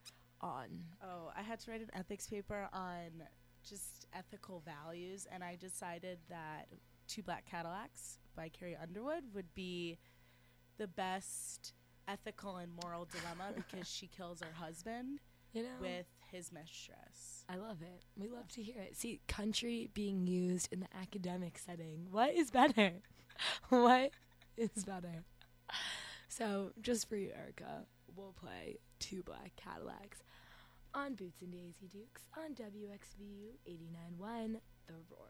on. 0.40 0.86
Oh, 1.02 1.30
I 1.36 1.42
had 1.42 1.60
to 1.60 1.70
write 1.70 1.80
an 1.82 1.90
ethics 1.94 2.26
paper 2.28 2.68
on 2.72 3.22
just 3.68 4.06
ethical 4.14 4.62
values, 4.64 5.26
and 5.30 5.42
I 5.42 5.56
decided 5.56 6.18
that 6.28 6.68
Two 7.08 7.22
Black 7.22 7.44
Cadillacs 7.50 8.18
by 8.36 8.48
Carrie 8.48 8.76
Underwood 8.80 9.24
would 9.34 9.54
be 9.54 9.98
the 10.78 10.86
best 10.86 11.74
ethical 12.08 12.56
and 12.56 12.72
moral 12.82 13.06
dilemma 13.06 13.52
because 13.56 13.88
she 13.88 14.06
kills 14.06 14.40
her 14.40 14.52
husband 14.54 15.20
You 15.52 15.62
know, 15.62 15.68
with 15.80 16.06
his 16.30 16.52
mistress. 16.52 17.44
I 17.48 17.56
love 17.56 17.82
it. 17.82 18.02
We 18.16 18.28
love 18.28 18.48
to 18.52 18.62
hear 18.62 18.80
it. 18.80 18.96
See, 18.96 19.20
country 19.28 19.90
being 19.92 20.26
used 20.26 20.72
in 20.72 20.80
the 20.80 20.88
academic 20.96 21.58
setting. 21.58 22.06
What 22.10 22.34
is 22.34 22.50
better? 22.50 22.92
what 23.68 24.10
is 24.56 24.84
better? 24.84 25.24
So, 26.28 26.72
just 26.80 27.08
for 27.08 27.16
you, 27.16 27.30
Erica, 27.36 27.84
we'll 28.16 28.32
play 28.32 28.78
Two 28.98 29.22
Black 29.22 29.52
Cadillacs 29.56 30.22
on 30.94 31.14
Boots 31.14 31.40
and 31.42 31.52
Daisy 31.52 31.88
Dukes 31.90 32.22
on 32.36 32.54
WXVU 32.54 33.56
89.1 33.66 34.56
The 34.86 34.94
Roar. 35.10 35.28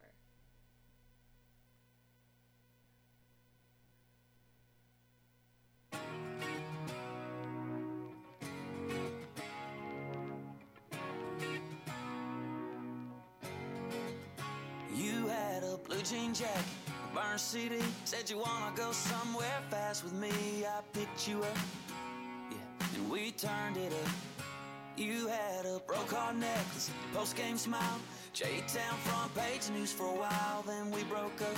You 14.94 15.26
had 15.28 15.62
a 15.62 15.76
blue 15.76 16.02
jean 16.02 16.34
jacket, 16.34 16.64
a 16.88 17.14
burn 17.14 17.38
CD. 17.38 17.78
Said 18.04 18.28
you 18.28 18.38
wanna 18.38 18.74
go 18.74 18.92
somewhere 18.92 19.46
fast 19.70 20.04
with 20.04 20.12
me. 20.12 20.30
I 20.66 20.80
picked 20.92 21.28
you 21.28 21.42
up, 21.42 21.58
yeah, 22.50 22.96
and 22.96 23.10
we 23.10 23.30
turned 23.30 23.76
it 23.76 23.92
up. 23.92 24.31
You 24.96 25.26
had 25.28 25.64
a 25.64 25.80
broke 25.86 26.12
heart 26.12 26.36
necklace, 26.36 26.90
post 27.14 27.34
game 27.34 27.56
smile. 27.56 27.98
J 28.34 28.62
Town 28.68 28.98
front 28.98 29.34
page 29.34 29.70
news 29.70 29.90
for 29.90 30.04
a 30.04 30.18
while, 30.18 30.62
then 30.66 30.90
we 30.90 31.02
broke 31.04 31.40
up. 31.40 31.56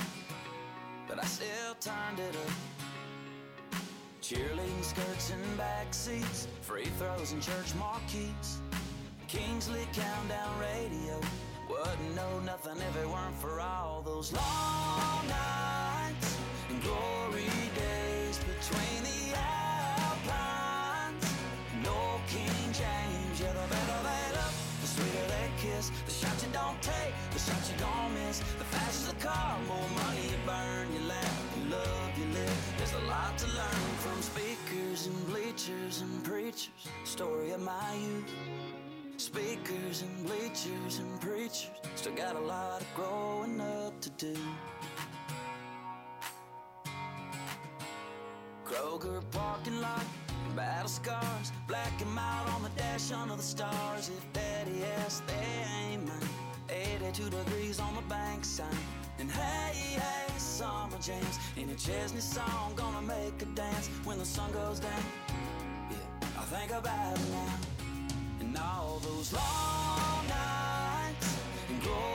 But 1.09 1.19
I 1.19 1.27
still 1.27 1.74
turned 1.81 2.20
it 2.20 2.36
up. 2.36 3.81
Cheerleading 4.23 4.85
skirts 4.85 5.32
and 5.32 5.59
back 5.59 5.93
seats, 5.93 6.47
free 6.62 6.86
throws 6.98 7.32
and 7.32 7.43
church 7.43 7.74
marquees. 7.77 8.61
Kingsley 9.27 9.86
countdown 9.93 10.59
radio. 10.61 11.20
Wouldn't 11.69 12.15
know 12.15 12.39
nothing 12.40 12.77
if 12.77 12.97
it 12.97 13.09
weren't 13.09 13.36
for 13.36 13.61
all 13.61 14.01
those 14.02 14.32
long 14.32 15.27
nights 15.27 15.73
take, 27.46 27.56
the 27.56 27.62
shot 27.62 27.70
you 27.70 27.78
don't 27.78 28.14
miss. 28.14 28.38
The 28.38 28.64
faster 28.64 29.12
the 29.12 29.24
car, 29.24 29.58
more 29.66 29.88
money 30.04 30.22
you 30.30 30.38
burn. 30.46 30.92
You 30.92 31.08
laugh, 31.08 31.56
you 31.56 31.70
love, 31.70 32.18
you 32.18 32.26
live. 32.32 32.74
There's 32.78 32.92
a 32.92 33.06
lot 33.06 33.36
to 33.38 33.46
learn 33.46 33.88
from 33.98 34.22
speakers 34.22 35.06
and 35.06 35.26
bleachers 35.26 36.00
and 36.02 36.24
preachers. 36.24 36.88
Story 37.04 37.52
of 37.52 37.60
my 37.60 37.94
youth. 37.94 38.32
Speakers 39.16 40.02
and 40.02 40.26
bleachers 40.26 40.98
and 40.98 41.20
preachers 41.20 41.70
still 41.94 42.14
got 42.14 42.36
a 42.36 42.40
lot 42.40 42.80
of 42.80 42.94
growing 42.94 43.60
up 43.60 44.00
to 44.00 44.10
do. 44.10 44.36
Kroger 48.64 49.22
parking 49.30 49.80
lot, 49.80 50.04
battle 50.56 50.88
scars, 50.88 51.52
black 51.68 51.92
and 52.00 52.10
mild 52.12 52.48
on 52.50 52.62
the 52.64 52.70
dash 52.70 53.12
under 53.12 53.36
the 53.36 53.42
stars. 53.42 54.08
If 54.08 54.32
daddy 54.32 54.82
asks, 54.96 55.22
they 55.26 55.92
ain't 55.92 56.06
mine. 56.06 56.43
82 56.74 57.30
degrees 57.30 57.80
on 57.80 57.94
the 57.94 58.02
bank 58.02 58.44
sign. 58.44 58.66
And 59.18 59.30
hey, 59.30 60.01
hey, 60.01 60.38
summer 60.38 60.98
jams 61.01 61.38
in 61.56 61.70
a 61.70 61.74
Chesney 61.74 62.20
song, 62.20 62.72
gonna 62.74 63.02
make 63.02 63.40
a 63.42 63.46
dance 63.55 63.88
when 64.05 64.18
the 64.18 64.24
sun 64.24 64.51
goes 64.52 64.80
down. 64.80 65.05
Yeah, 65.90 66.28
I 66.38 66.42
think 66.42 66.72
about 66.72 67.18
it 67.18 67.30
now. 67.30 67.59
And 68.40 68.56
all 68.59 69.01
those 69.02 69.32
long 69.32 70.26
nights 70.26 71.38
and 71.68 71.82
glory 71.82 72.14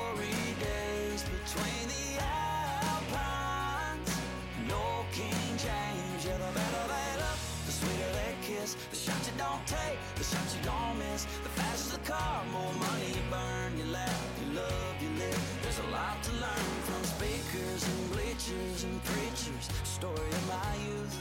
a 15.79 15.91
lot 15.91 16.21
to 16.23 16.31
learn 16.31 16.73
from 16.87 17.03
speakers 17.03 17.87
and 17.87 18.11
bleachers 18.11 18.83
and 18.83 19.03
preachers. 19.03 19.69
Story 19.83 20.29
of 20.29 20.47
my 20.47 20.75
youth. 20.87 21.17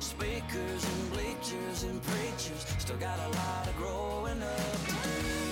Speakers 0.00 0.84
and 0.84 1.12
bleachers 1.12 1.82
and 1.84 2.02
preachers 2.02 2.66
still 2.78 2.96
got 2.96 3.18
a 3.18 3.28
lot 3.28 3.66
of 3.66 3.76
growing 3.76 4.42
up 4.42 4.72
to 4.86 4.92
do. 4.92 5.50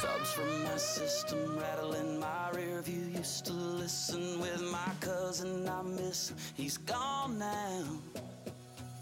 Subs 0.00 0.32
from 0.32 0.62
my 0.64 0.76
system 0.76 1.58
rattling 1.58 2.20
my 2.20 2.50
rear 2.54 2.82
view. 2.82 3.06
Used 3.16 3.44
to 3.46 3.52
listen 3.52 4.40
with 4.40 4.62
my 4.70 4.90
cousin. 5.00 5.68
I 5.68 5.82
miss 5.82 6.30
him. 6.30 6.36
He's 6.54 6.76
gone 6.76 7.38
now. 7.38 7.84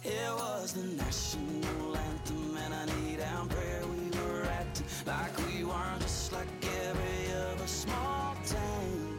It 0.02 0.32
was 0.32 0.72
the 0.72 0.84
national 0.96 1.94
anthem 1.94 2.56
and 2.56 2.72
I 2.72 2.86
need 2.86 3.18
down 3.18 3.48
prayer. 3.50 3.82
We 3.84 4.10
were 4.18 4.44
acting 4.44 4.86
like 5.06 5.36
we 5.46 5.62
weren't 5.62 6.00
just 6.00 6.32
like 6.32 6.48
every 6.86 7.34
other 7.34 7.66
small 7.66 8.34
town. 8.46 9.18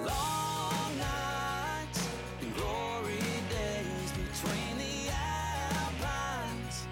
Long 0.00 0.98
nights 0.98 2.08
glory 2.56 3.22
days 3.50 4.10
between 4.18 4.78
the 4.78 5.12
Alpines. 5.14 6.88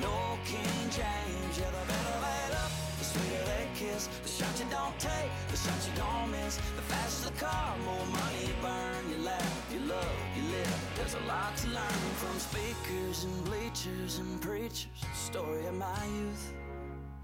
No 0.00 0.38
King 0.44 0.90
James, 0.90 1.58
yeah, 1.58 1.70
the 1.74 1.84
better 1.90 2.18
they 2.22 2.54
look, 2.54 2.72
the 2.98 3.04
sweeter 3.04 3.44
they 3.46 3.66
kiss. 3.74 4.08
The 4.22 4.28
shot 4.28 4.54
you 4.60 4.66
don't 4.70 4.96
take, 5.00 5.30
the 5.50 5.56
shot 5.56 5.80
you 5.88 5.94
don't 5.96 6.30
miss. 6.30 6.54
The 6.76 6.82
faster 6.82 7.30
the 7.30 7.40
car, 7.40 7.76
more 7.84 8.06
money 8.06 8.31
There's 11.12 11.24
a 11.24 11.28
lot 11.28 11.54
to 11.58 11.66
learn 11.68 12.14
from 12.16 12.38
speakers 12.38 13.24
and 13.24 13.44
bleachers 13.44 14.18
and 14.18 14.40
preachers. 14.40 14.86
Story 15.14 15.66
of 15.66 15.74
my 15.74 16.06
youth. 16.06 16.54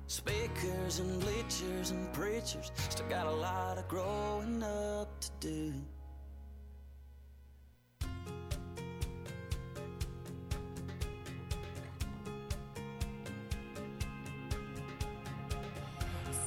Speakers 0.06 0.98
and 0.98 1.18
bleachers 1.20 1.90
and 1.92 2.12
preachers 2.12 2.70
still 2.90 3.06
got 3.08 3.26
a 3.26 3.30
lot 3.30 3.78
of 3.78 3.88
growing 3.88 4.62
up 4.62 5.08
to 5.20 5.30
do. 5.40 5.72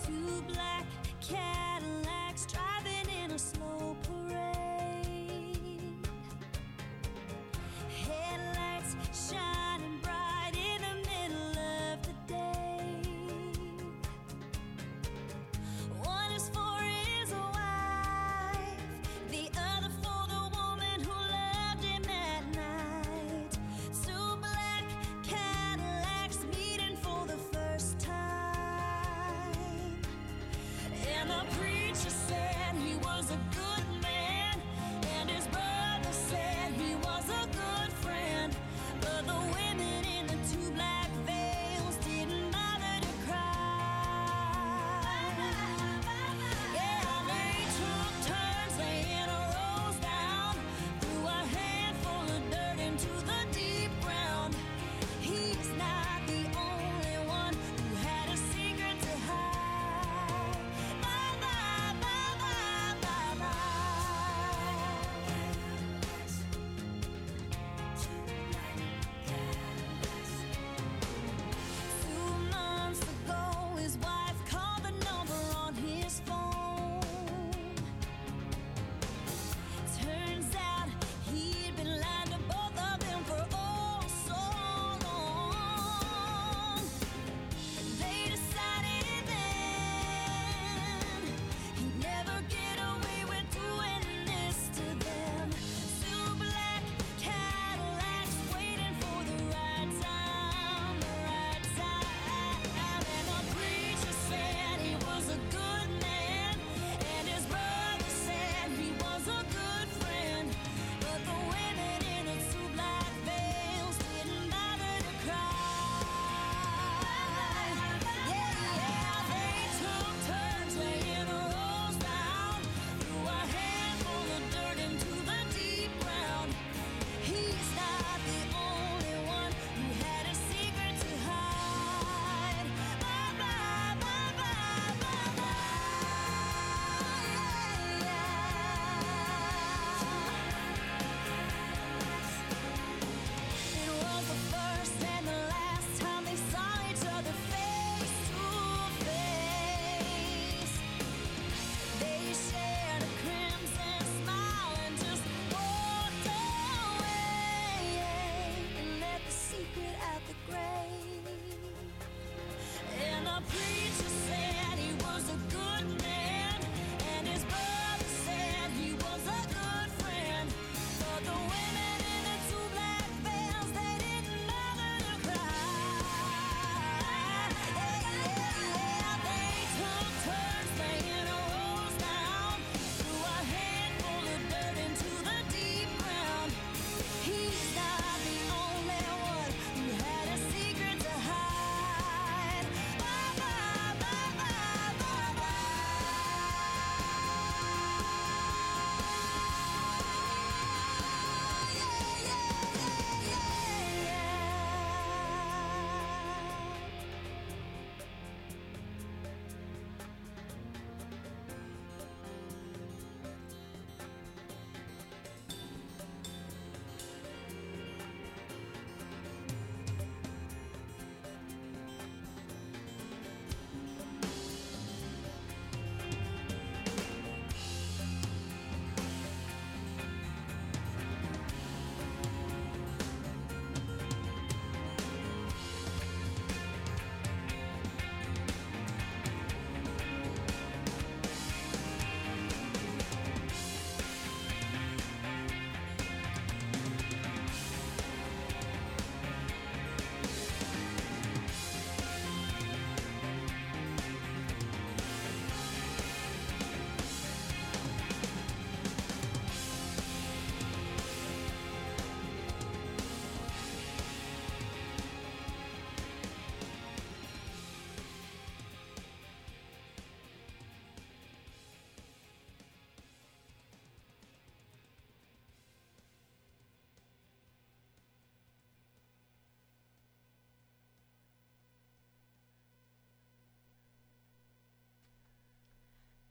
Two 0.06 0.44
black 0.54 0.86
Cadillacs 1.22 2.46
driving 2.46 3.24
in 3.24 3.32
a 3.32 3.40
slow 3.40 3.91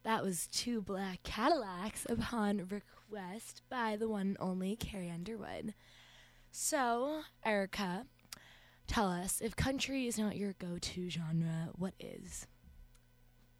That 0.02 0.22
was 0.22 0.47
two 0.47 0.81
black 0.81 1.22
Cadillacs 1.22 2.06
upon 2.09 2.68
request 2.68 3.62
by 3.68 3.97
the 3.97 4.09
one 4.09 4.28
and 4.28 4.36
only 4.40 4.77
Carrie 4.77 5.10
Underwood. 5.10 5.74
So, 6.51 7.22
Erica, 7.44 8.06
tell 8.86 9.09
us 9.09 9.40
if 9.40 9.55
country 9.56 10.06
is 10.06 10.18
not 10.18 10.36
your 10.36 10.55
go 10.55 10.78
to 10.81 11.10
genre, 11.10 11.68
what 11.77 11.94
is? 12.01 12.47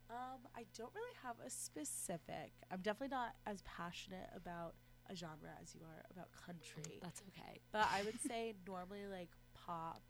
Um, 0.09 0.41
I 0.57 0.65
don't 0.77 0.93
really 0.95 1.15
have 1.23 1.37
a 1.45 1.51
specific. 1.51 2.53
I'm 2.71 2.81
definitely 2.81 3.15
not 3.15 3.35
as 3.47 3.63
passionate 3.63 4.31
about 4.35 4.75
a 5.09 5.15
genre 5.15 5.51
as 5.63 5.75
you 5.75 5.83
are 5.83 6.05
about 6.11 6.29
country. 6.47 7.01
That's 7.03 7.23
okay. 7.29 7.61
But 7.71 7.87
I 7.95 8.03
would 8.05 8.21
say 8.27 8.55
normally 8.67 9.07
like 9.07 9.29
pop 9.55 10.03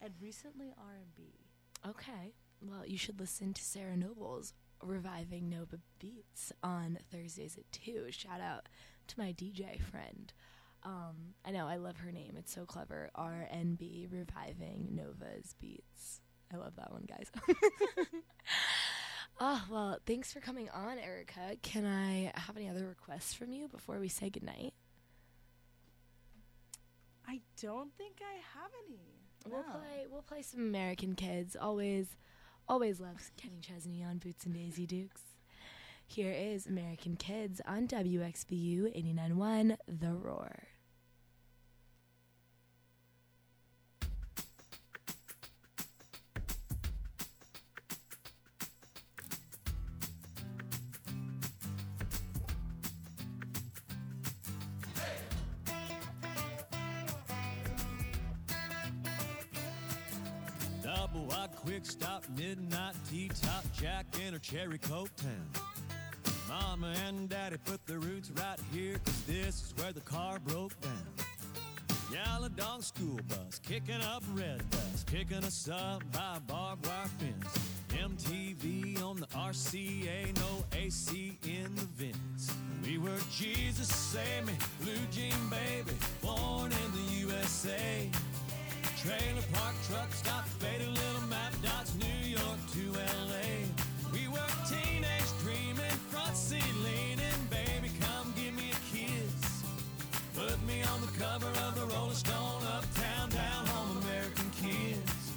and 0.00 0.12
recently 0.20 0.72
R&B. 0.78 1.34
Okay. 1.86 2.32
Well, 2.62 2.86
you 2.86 2.96
should 2.96 3.20
listen 3.20 3.52
to 3.52 3.62
Sarah 3.62 3.96
Noble's 3.96 4.54
Reviving 4.84 5.48
Nova 5.48 5.78
Beats 5.98 6.52
on 6.62 6.98
Thursdays 7.10 7.56
at 7.58 7.70
2. 7.72 8.06
Shout 8.10 8.40
out 8.40 8.68
to 9.08 9.18
my 9.18 9.32
DJ 9.32 9.80
friend. 9.80 10.32
Um, 10.82 11.34
I 11.44 11.50
know, 11.50 11.66
I 11.66 11.76
love 11.76 11.96
her 11.98 12.12
name. 12.12 12.34
It's 12.38 12.52
so 12.52 12.64
clever. 12.66 13.10
RNB, 13.16 14.12
Reviving 14.12 14.90
Nova's 14.92 15.54
Beats. 15.60 16.20
I 16.52 16.56
love 16.58 16.76
that 16.76 16.92
one, 16.92 17.06
guys. 17.08 17.30
oh, 19.40 19.64
well, 19.70 19.98
thanks 20.06 20.32
for 20.32 20.40
coming 20.40 20.68
on, 20.70 20.98
Erica. 20.98 21.56
Can 21.62 21.86
I 21.86 22.32
have 22.38 22.56
any 22.56 22.68
other 22.68 22.86
requests 22.86 23.32
from 23.34 23.52
you 23.52 23.66
before 23.68 23.98
we 23.98 24.08
say 24.08 24.28
goodnight? 24.30 24.74
I 27.26 27.40
don't 27.60 27.94
think 27.96 28.16
I 28.20 28.34
have 28.60 28.70
any. 28.86 29.00
We'll 29.46 29.62
No. 29.62 29.72
play. 29.72 30.06
We'll 30.10 30.22
play 30.22 30.42
some 30.42 30.60
American 30.60 31.14
Kids. 31.14 31.56
Always, 31.56 32.06
always 32.68 33.00
loves 33.00 33.30
Kenny 33.36 33.60
Chesney 33.60 34.02
on 34.02 34.18
Boots 34.18 34.44
and 34.44 34.54
Daisy 34.54 34.86
Dukes. 34.86 35.22
Here 36.06 36.32
is 36.32 36.66
American 36.66 37.16
Kids 37.16 37.60
on 37.66 37.86
WXVU 37.88 38.94
89.1 38.96 39.76
The 39.88 40.14
Roar. 40.14 40.73
Midnight 62.36 62.94
tea 63.10 63.30
top, 63.42 63.64
Jack 63.72 64.06
in 64.26 64.34
a 64.34 64.38
cherry 64.38 64.78
coke 64.78 65.14
town. 65.16 65.48
Mama 66.48 66.92
and 67.06 67.28
daddy 67.28 67.56
put 67.64 67.84
their 67.86 67.98
roots 67.98 68.30
right 68.32 68.58
here, 68.72 68.96
cause 69.04 69.22
this 69.22 69.62
is 69.62 69.74
where 69.76 69.92
the 69.92 70.00
car 70.00 70.38
broke 70.38 70.78
down. 70.80 71.14
Dog 72.56 72.84
school 72.84 73.18
bus, 73.28 73.58
kicking 73.58 74.00
up 74.14 74.22
red 74.34 74.62
dust, 74.70 75.06
picking 75.06 75.38
us 75.38 75.68
up 75.68 76.04
by 76.12 76.38
barbed 76.46 76.86
wire 76.86 77.06
fence. 77.18 77.58
MTV 77.88 79.02
on 79.02 79.16
the 79.16 79.26
RCA, 79.26 80.36
no 80.36 80.64
AC 80.72 81.36
in 81.44 81.74
the 81.74 81.86
vents. 81.96 82.54
We 82.84 82.98
were 82.98 83.18
Jesus 83.32 83.88
save 83.88 84.46
me, 84.46 84.52
blue 84.82 84.92
jean 85.10 85.34
baby, 85.50 85.96
born 86.22 86.70
in 86.70 86.92
the 86.92 87.14
USA. 87.26 88.08
Trailer 88.98 89.42
park 89.54 89.74
truck 89.88 90.12
stop, 90.12 90.46
faded 90.46 90.86
little 90.86 91.22
map 91.28 91.52
dots, 91.60 91.92
New 91.96 92.13
cover 101.34 101.48
of 101.66 101.74
the 101.74 101.86
Rolling 101.96 102.14
Stone, 102.14 102.62
uptown, 102.76 103.28
down 103.30 103.66
home, 103.66 103.96
American 104.04 104.50
kids. 104.50 105.32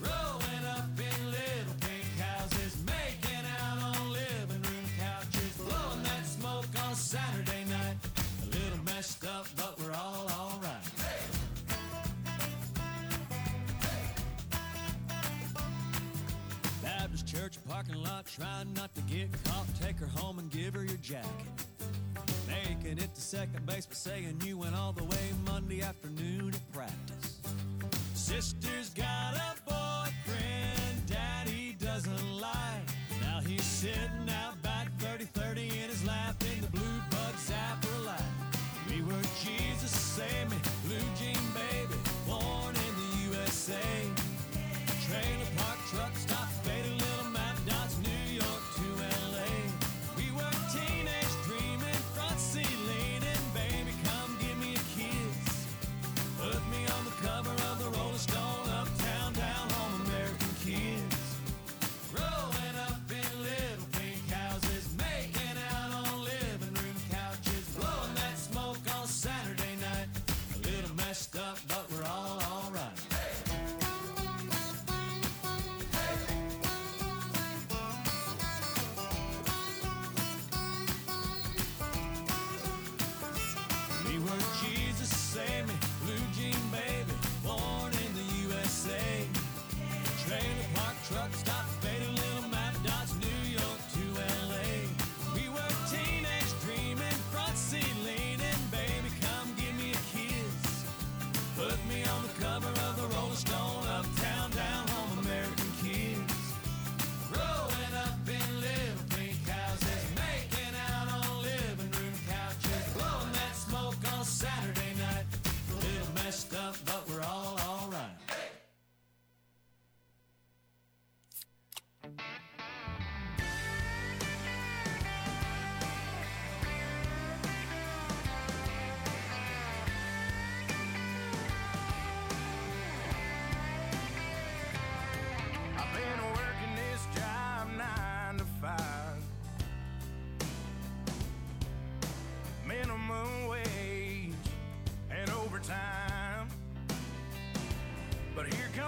Growing 0.00 0.64
up 0.70 0.88
in 0.98 1.30
little 1.32 1.76
pink 1.80 2.06
houses, 2.20 2.76
making 2.86 3.44
out 3.58 3.82
on 3.82 4.12
living 4.12 4.62
room 4.62 4.86
couches, 5.00 5.56
blowing 5.56 6.02
that 6.04 6.24
smoke 6.26 6.66
on 6.86 6.94
Saturday 6.94 7.64
night. 7.68 7.96
A 8.42 8.46
little 8.46 8.84
messed 8.84 9.26
up, 9.26 9.48
but 9.56 9.76
we're 9.80 9.92
all 9.92 10.28
alright. 10.30 10.86
Baptist 16.82 17.26
church 17.26 17.56
parking 17.68 17.96
lot, 17.96 18.26
trying 18.26 18.72
not 18.74 18.94
to 18.94 19.00
get 19.02 19.28
caught. 19.44 19.66
Take 19.80 19.98
her 19.98 20.06
home 20.06 20.38
and 20.38 20.48
give 20.52 20.74
her 20.74 20.84
your 20.84 20.98
jacket. 20.98 21.65
Making 22.46 22.98
it 22.98 23.14
to 23.14 23.20
second 23.20 23.66
base, 23.66 23.86
but 23.86 23.96
saying 23.96 24.40
you 24.44 24.58
went 24.58 24.74
all 24.76 24.92
the 24.92 25.04
way 25.04 25.32
Monday 25.44 25.82
afternoon 25.82 26.52
at 26.54 26.72
practice. 26.72 27.40
Sister's 28.14 28.90
got 28.90 29.34
a 29.34 29.54
boyfriend, 29.64 31.06
daddy 31.06 31.76
doesn't 31.80 32.40
like. 32.40 32.86
Now 33.22 33.40
he's 33.44 33.64
sitting 33.64 34.25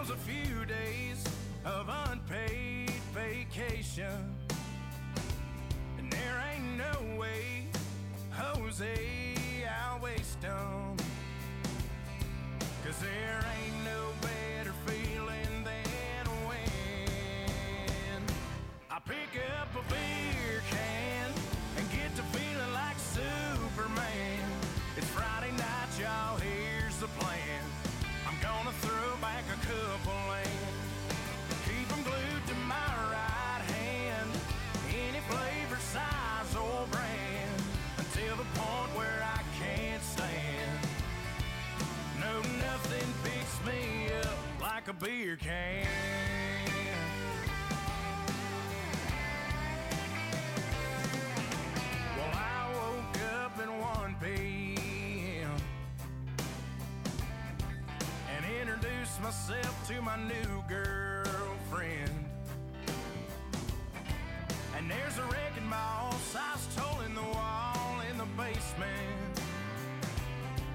was 0.09 0.17
a 0.17 0.21
few 0.21 0.65
days 0.65 1.25
of 1.65 1.89
unpaid 2.11 2.91
vacation. 3.15 4.37
And 5.99 6.11
there 6.11 6.45
ain't 6.53 6.79
no 6.79 7.19
way, 7.19 7.67
Jose, 8.33 9.35
I'll 9.69 10.01
waste 10.01 10.41
them. 10.41 10.97
Cause 12.85 12.99
there 13.01 13.41
ain't 13.57 13.85
no 13.85 14.13
better 14.23 14.73
feeling 14.87 15.65
than 15.65 16.27
when 16.47 18.23
I 18.91 18.99
pick 19.01 19.43
up 19.61 19.69
a 19.75 19.83
beer 19.93 20.63
can 20.71 21.33
and 21.77 21.91
get 21.91 22.15
to 22.17 22.23
feeling 22.39 22.73
like 22.73 22.99
Superman. 22.99 24.41
It's 24.97 25.09
Friday 25.09 25.51
night, 25.53 25.99
y'all, 26.01 26.39
here's 26.39 26.97
the 26.99 27.09
plan. 27.19 27.63
I'm 28.27 28.37
gonna 28.43 28.73
throw 28.81 29.17
back 29.23 29.45
a 29.49 29.67
cup 29.67 29.98
beer 45.01 45.37
can. 45.37 45.87
Well, 52.16 52.33
I 52.35 52.73
woke 52.75 53.19
up 53.35 53.59
at 53.61 53.69
1 53.69 54.16
p.m. 54.20 55.51
and 58.35 58.45
introduced 58.61 59.23
myself 59.23 59.89
to 59.89 60.03
my 60.03 60.16
new 60.16 60.65
girlfriend. 60.69 62.11
And 64.77 64.91
there's 64.91 65.19
a 65.19 65.25
wrecking 65.25 65.70
ball 65.70 66.12
size 66.33 66.66
toll 66.75 67.01
in 67.03 67.15
the 67.15 67.23
wall 67.23 68.01
in 68.11 68.19
the 68.19 68.27
basement. 68.37 69.43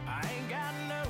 I 0.07 0.21
ain't 0.33 0.49
got 0.49 0.73
no 0.87 1.02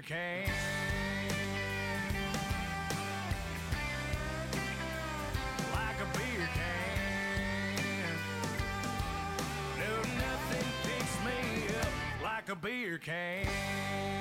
sugar 0.00 0.14
cane. 0.14 0.52
Like 5.72 5.96
a 6.00 6.18
beer 6.18 6.48
can. 6.54 7.78
No, 9.78 9.96
nothing 9.96 10.68
picks 10.84 11.16
me 11.24 11.76
up 11.80 12.22
like 12.22 12.48
a 12.48 12.56
beer 12.56 12.98
can. 12.98 14.19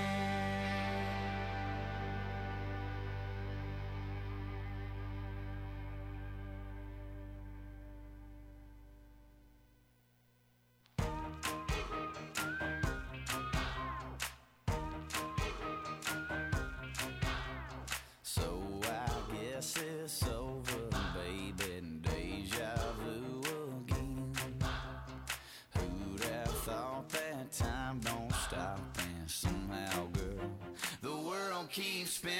keep 31.71 32.07
spinning. 32.07 32.38